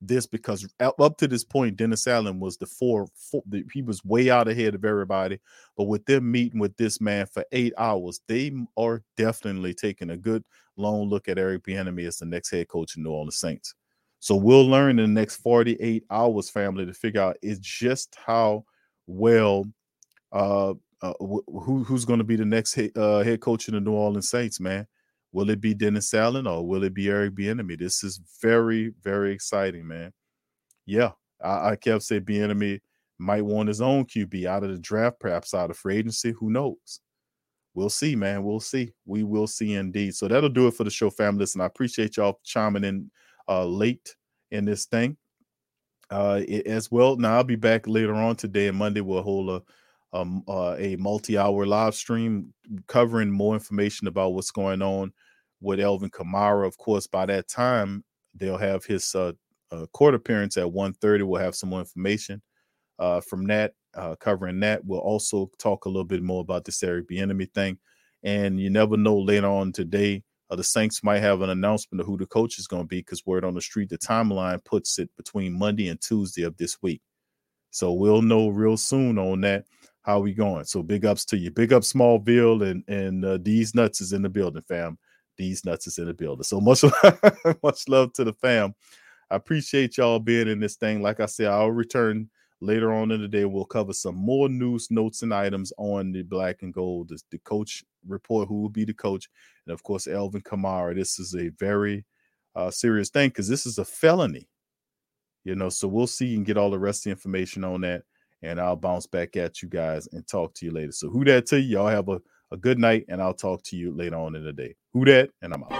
this 0.00 0.26
because 0.26 0.66
up 0.80 1.18
to 1.18 1.28
this 1.28 1.44
point, 1.44 1.76
Dennis 1.76 2.06
Allen 2.06 2.38
was 2.38 2.56
the 2.56 2.66
four, 2.66 3.08
four 3.14 3.42
the, 3.46 3.64
he 3.72 3.82
was 3.82 4.04
way 4.04 4.30
out 4.30 4.48
ahead 4.48 4.74
of 4.74 4.84
everybody. 4.84 5.38
But 5.76 5.84
with 5.84 6.04
them 6.06 6.30
meeting 6.30 6.60
with 6.60 6.76
this 6.76 7.00
man 7.00 7.26
for 7.26 7.44
eight 7.52 7.72
hours, 7.76 8.20
they 8.28 8.52
are 8.76 9.02
definitely 9.16 9.74
taking 9.74 10.10
a 10.10 10.16
good 10.16 10.44
long 10.76 11.08
look 11.08 11.28
at 11.28 11.38
Eric 11.38 11.64
Bieniemy 11.64 12.06
as 12.06 12.18
the 12.18 12.26
next 12.26 12.50
head 12.50 12.68
coach 12.68 12.96
in 12.96 13.02
New 13.02 13.10
Orleans 13.10 13.38
Saints. 13.38 13.74
So 14.20 14.34
we'll 14.34 14.66
learn 14.66 14.98
in 14.98 15.14
the 15.14 15.20
next 15.20 15.36
48 15.36 16.04
hours, 16.10 16.50
family, 16.50 16.86
to 16.86 16.94
figure 16.94 17.20
out 17.20 17.36
is 17.42 17.58
just 17.60 18.16
how 18.24 18.64
well 19.08 19.64
uh, 20.30 20.74
uh 21.02 21.12
who 21.18 21.82
who's 21.84 22.04
going 22.04 22.18
to 22.18 22.24
be 22.24 22.36
the 22.36 22.44
next 22.44 22.74
head, 22.74 22.90
uh, 22.96 23.22
head 23.22 23.40
coach 23.40 23.66
in 23.66 23.74
the 23.74 23.80
New 23.80 23.92
Orleans 23.92 24.30
Saints, 24.30 24.60
man. 24.60 24.86
Will 25.32 25.50
it 25.50 25.60
be 25.60 25.74
Dennis 25.74 26.14
Allen 26.14 26.46
or 26.46 26.66
will 26.66 26.84
it 26.84 26.94
be 26.94 27.08
Eric 27.08 27.34
Bieniemy? 27.34 27.78
This 27.78 28.04
is 28.04 28.20
very 28.40 28.92
very 29.02 29.32
exciting, 29.32 29.86
man. 29.88 30.12
Yeah, 30.86 31.12
I, 31.42 31.70
I 31.70 31.76
kept 31.76 32.04
saying 32.04 32.24
Bieniemy 32.24 32.80
might 33.18 33.44
want 33.44 33.68
his 33.68 33.80
own 33.80 34.04
QB 34.04 34.46
out 34.46 34.62
of 34.62 34.70
the 34.70 34.78
draft, 34.78 35.18
perhaps 35.18 35.54
out 35.54 35.70
of 35.70 35.76
free 35.76 35.96
agency. 35.96 36.32
Who 36.38 36.50
knows? 36.50 37.00
We'll 37.74 37.90
see, 37.90 38.16
man. 38.16 38.44
We'll 38.44 38.60
see. 38.60 38.92
We 39.06 39.24
will 39.24 39.46
see 39.46 39.74
indeed. 39.74 40.14
So 40.14 40.28
that'll 40.28 40.48
do 40.48 40.66
it 40.68 40.74
for 40.74 40.84
the 40.84 40.90
show, 40.90 41.10
family. 41.10 41.40
Listen, 41.40 41.60
I 41.60 41.66
appreciate 41.66 42.16
y'all 42.16 42.40
chiming 42.44 42.84
in 42.84 43.10
uh, 43.48 43.64
late 43.64 44.14
in 44.50 44.64
this 44.64 44.86
thing 44.86 45.16
uh, 46.10 46.40
as 46.66 46.90
well. 46.90 47.16
Now 47.16 47.36
I'll 47.36 47.44
be 47.44 47.56
back 47.56 47.86
later 47.86 48.14
on 48.14 48.36
today 48.36 48.68
and 48.68 48.78
Monday. 48.78 49.00
We'll 49.00 49.22
hold 49.22 49.50
a 49.50 49.62
um, 50.12 50.42
uh, 50.48 50.74
a 50.78 50.96
multi-hour 50.96 51.66
live 51.66 51.94
stream 51.94 52.52
covering 52.86 53.30
more 53.30 53.54
information 53.54 54.08
about 54.08 54.32
what's 54.32 54.50
going 54.50 54.80
on 54.80 55.12
with 55.60 55.80
Alvin 55.80 56.10
Kamara. 56.10 56.66
Of 56.66 56.78
course, 56.78 57.06
by 57.06 57.26
that 57.26 57.48
time 57.48 58.04
they'll 58.34 58.56
have 58.56 58.84
his 58.84 59.14
uh, 59.14 59.32
uh, 59.70 59.86
court 59.92 60.14
appearance 60.14 60.56
at 60.56 60.64
1.30. 60.64 61.26
We'll 61.26 61.42
have 61.42 61.54
some 61.54 61.70
more 61.70 61.80
information 61.80 62.40
uh, 62.98 63.20
from 63.20 63.46
that, 63.48 63.74
uh, 63.94 64.14
covering 64.16 64.60
that. 64.60 64.84
We'll 64.84 65.00
also 65.00 65.50
talk 65.58 65.84
a 65.84 65.88
little 65.88 66.04
bit 66.04 66.22
more 66.22 66.40
about 66.40 66.64
this 66.64 66.82
Eric 66.82 67.08
Bieniemy 67.08 67.52
thing. 67.52 67.78
And 68.22 68.58
you 68.58 68.70
never 68.70 68.96
know 68.96 69.18
later 69.18 69.46
on 69.46 69.72
today, 69.72 70.24
uh, 70.50 70.56
the 70.56 70.64
Saints 70.64 71.02
might 71.02 71.20
have 71.20 71.42
an 71.42 71.50
announcement 71.50 72.00
of 72.00 72.06
who 72.06 72.16
the 72.16 72.26
coach 72.26 72.58
is 72.58 72.66
going 72.66 72.84
to 72.84 72.88
be 72.88 72.98
because 72.98 73.26
word 73.26 73.44
on 73.44 73.54
the 73.54 73.60
street, 73.60 73.90
the 73.90 73.98
timeline 73.98 74.64
puts 74.64 74.98
it 74.98 75.10
between 75.16 75.58
Monday 75.58 75.88
and 75.88 76.00
Tuesday 76.00 76.42
of 76.42 76.56
this 76.56 76.78
week. 76.82 77.02
So 77.70 77.92
we'll 77.92 78.22
know 78.22 78.48
real 78.48 78.76
soon 78.76 79.18
on 79.18 79.42
that 79.42 79.64
how 80.02 80.20
we 80.20 80.32
going. 80.32 80.64
So 80.64 80.82
big 80.82 81.04
ups 81.04 81.24
to 81.26 81.36
you. 81.36 81.50
Big 81.50 81.72
up 81.72 81.82
Smallville 81.82 82.68
and 82.70 82.82
and 82.88 83.24
uh, 83.24 83.38
these 83.42 83.74
nuts 83.74 84.00
is 84.00 84.12
in 84.12 84.22
the 84.22 84.28
building, 84.28 84.62
fam. 84.66 84.98
These 85.36 85.64
nuts 85.64 85.86
is 85.86 85.98
in 85.98 86.06
the 86.06 86.14
building. 86.14 86.44
So 86.44 86.60
much 86.60 86.82
much 87.62 87.88
love 87.88 88.12
to 88.14 88.24
the 88.24 88.32
fam. 88.32 88.74
I 89.30 89.36
appreciate 89.36 89.98
y'all 89.98 90.18
being 90.18 90.48
in 90.48 90.60
this 90.60 90.76
thing. 90.76 91.02
Like 91.02 91.20
I 91.20 91.26
said, 91.26 91.48
I'll 91.48 91.70
return 91.70 92.30
later 92.60 92.92
on 92.92 93.10
in 93.10 93.20
the 93.20 93.28
day. 93.28 93.44
We'll 93.44 93.66
cover 93.66 93.92
some 93.92 94.14
more 94.14 94.48
news, 94.48 94.90
notes, 94.90 95.22
and 95.22 95.34
items 95.34 95.72
on 95.76 96.12
the 96.12 96.22
black 96.22 96.62
and 96.62 96.72
gold. 96.72 97.10
The, 97.10 97.20
the 97.30 97.38
coach 97.40 97.84
report, 98.06 98.48
who 98.48 98.62
will 98.62 98.70
be 98.70 98.84
the 98.84 98.94
coach, 98.94 99.28
and 99.68 99.74
of 99.74 99.82
course, 99.82 100.08
Alvin 100.08 100.40
Kamara. 100.40 100.94
This 100.94 101.18
is 101.18 101.34
a 101.34 101.50
very 101.50 102.04
uh, 102.56 102.70
serious 102.70 103.10
thing 103.10 103.28
because 103.28 103.48
this 103.48 103.66
is 103.66 103.78
a 103.78 103.84
felony. 103.84 104.48
You 105.44 105.54
know, 105.54 105.68
so 105.68 105.86
we'll 105.86 106.06
see 106.06 106.34
and 106.34 106.44
get 106.44 106.58
all 106.58 106.70
the 106.70 106.78
rest 106.78 107.00
of 107.00 107.04
the 107.04 107.10
information 107.10 107.64
on 107.64 107.82
that 107.82 108.02
and 108.42 108.60
I'll 108.60 108.76
bounce 108.76 109.06
back 109.06 109.36
at 109.36 109.62
you 109.62 109.68
guys 109.68 110.08
and 110.12 110.26
talk 110.26 110.54
to 110.54 110.66
you 110.66 110.72
later. 110.72 110.92
So 110.92 111.08
who 111.08 111.24
that 111.24 111.46
to 111.46 111.60
you? 111.60 111.78
Y'all 111.78 111.88
have 111.88 112.08
a, 112.08 112.20
a 112.50 112.56
good 112.56 112.78
night, 112.78 113.04
and 113.08 113.20
I'll 113.20 113.34
talk 113.34 113.62
to 113.64 113.76
you 113.76 113.92
later 113.94 114.16
on 114.16 114.34
in 114.34 114.44
the 114.44 114.52
day. 114.52 114.74
Who 114.92 115.04
that? 115.06 115.30
And 115.42 115.52
I'm 115.52 115.64
out. 115.64 115.72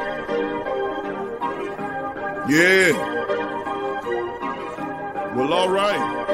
Yeah. 2.50 2.92
Well, 5.34 5.52
all 5.52 5.70
right. 5.70 6.24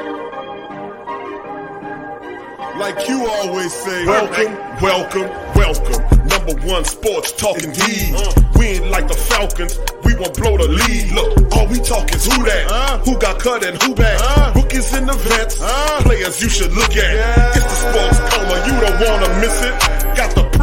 Like 2.79 3.07
you 3.07 3.25
always 3.27 3.71
say, 3.71 4.05
welcome, 4.05 4.81
welcome, 4.81 5.29
welcome. 5.55 6.14
Number 6.45 6.67
one 6.67 6.85
sports 6.85 7.31
talking 7.31 7.71
D. 7.71 8.13
We 8.59 8.77
ain't 8.77 8.91
like 8.91 9.07
the 9.07 9.15
Falcons. 9.15 9.79
We 10.03 10.13
won't 10.15 10.37
blow 10.37 10.57
the 10.57 10.67
lead. 10.67 11.11
Look, 11.11 11.55
all 11.55 11.67
we 11.67 11.79
talk 11.79 12.13
is 12.13 12.25
who 12.25 12.43
that, 12.43 13.01
who 13.03 13.17
got 13.17 13.39
cut 13.39 13.65
and 13.65 13.81
who 13.81 13.95
back. 13.95 14.21
Rookies 14.53 14.95
in 14.95 15.07
the 15.07 15.13
vets, 15.13 15.57
players 16.03 16.41
you 16.41 16.49
should 16.49 16.71
look 16.73 16.95
at. 16.95 17.57
It's 17.57 17.65
the 17.65 17.77
sports 17.89 18.19
coma, 18.29 18.61
you 18.61 18.79
don't 18.79 19.09
wanna 19.09 19.41
miss 19.41 19.63
it. 19.63 19.94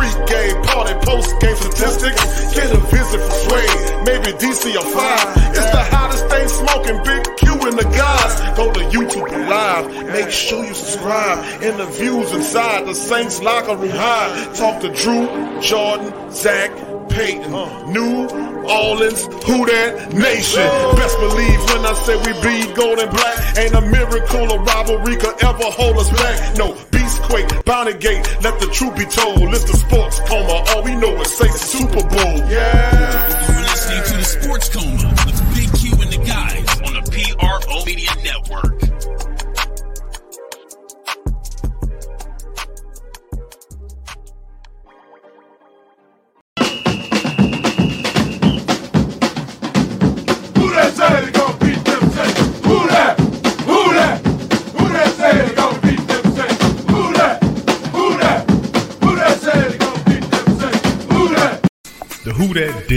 Pre-game 0.03 0.61
party, 0.65 0.95
post-game 1.07 1.55
statistics. 1.55 2.55
Get 2.55 2.75
a 2.75 2.79
visit 2.91 3.21
from 3.21 3.31
Sway, 3.31 4.03
maybe 4.03 4.37
DC 4.37 4.75
or 4.75 4.83
five. 4.91 5.37
It's 5.55 5.71
the 5.71 5.85
hottest 5.95 6.27
thing 6.27 6.49
smoking, 6.49 7.05
Big 7.05 7.37
Q 7.37 7.53
and 7.69 7.79
the 7.79 7.85
guys. 7.85 8.57
Go 8.57 8.73
to 8.73 8.81
YouTube 8.81 9.31
live, 9.49 10.07
make 10.13 10.31
sure 10.31 10.65
you 10.65 10.75
subscribe. 10.75 11.63
Interviews 11.63 12.33
inside 12.33 12.87
the 12.87 12.95
Saints 12.95 13.41
locker 13.43 13.77
room 13.77 13.91
high. 13.91 14.53
Talk 14.55 14.81
to 14.81 14.89
Drew, 14.89 15.61
Jordan, 15.61 16.33
Zach, 16.33 16.73
Peyton, 17.09 17.93
New 17.93 18.52
Orleans, 18.65 19.25
who 19.47 19.67
that 19.67 20.13
nation. 20.13 20.67
Best 20.97 21.19
believe 21.19 21.61
when 21.71 21.83
I 21.87 21.95
say 22.05 22.17
we 22.17 22.33
bleed 22.41 22.75
gold 22.77 22.99
and 22.99 23.11
black, 23.11 23.59
ain't 23.59 23.75
a 23.75 23.81
miracle 23.81 24.53
or 24.53 24.61
rivalry 24.61 25.17
could 25.17 25.43
ever 25.45 25.69
hold 25.71 25.97
us 25.99 26.11
back. 26.11 26.57
No, 26.59 26.75
Beastquake, 26.91 27.65
Bounty 27.65 27.95
Gate, 27.95 28.25
let 28.43 28.61
the 28.61 28.67
truth 28.73 28.97
be 28.97 29.07
told. 29.07 29.53
It's 29.55 29.65
the 29.65 29.77
sports 29.77 30.21
coma, 30.29 30.65
all 30.71 30.83
we 30.83 30.95
know 30.95 31.21
is 31.21 31.33
say 31.33 31.49
Super 31.49 32.03
Bowl. 32.09 32.37
Yeah. 32.51 33.23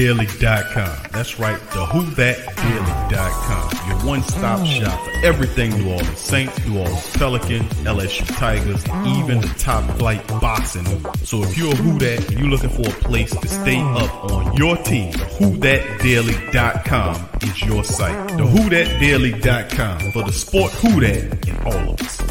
WhoDatDaily.com. 0.05 1.09
That's 1.11 1.39
right, 1.39 1.59
the 1.71 1.85
WhoDatDaily.com. 1.85 3.89
Your 3.89 3.97
one-stop 4.05 4.63
shop 4.65 5.03
for 5.03 5.25
everything 5.25 5.71
New 5.71 5.91
Orleans 5.91 6.19
Saints, 6.19 6.65
New 6.65 6.79
Orleans 6.79 7.17
Pelicans, 7.17 7.73
LSU 7.73 8.25
Tigers, 8.37 8.85
even 9.17 9.41
top 9.57 9.83
flight 9.97 10.25
boxing. 10.27 10.85
So 11.23 11.41
if 11.43 11.57
you're 11.57 11.73
a 11.73 11.75
Who 11.75 11.97
That 11.99 12.29
and 12.29 12.39
you're 12.39 12.49
looking 12.49 12.69
for 12.69 12.87
a 12.87 12.93
place 13.01 13.35
to 13.35 13.47
stay 13.47 13.79
up 13.79 14.31
on 14.31 14.55
your 14.55 14.77
team, 14.77 15.11
the 15.11 15.17
WhoDatDaily.com 15.17 17.29
is 17.41 17.61
your 17.63 17.83
site. 17.83 18.27
The 18.29 18.43
WhoDatDaily.com 18.43 20.11
for 20.11 20.23
the 20.23 20.33
sport 20.33 20.71
Who 20.73 21.01
That 21.01 21.47
in 21.47 21.57
all 21.65 21.89
of 21.93 22.01
us. 22.01 22.21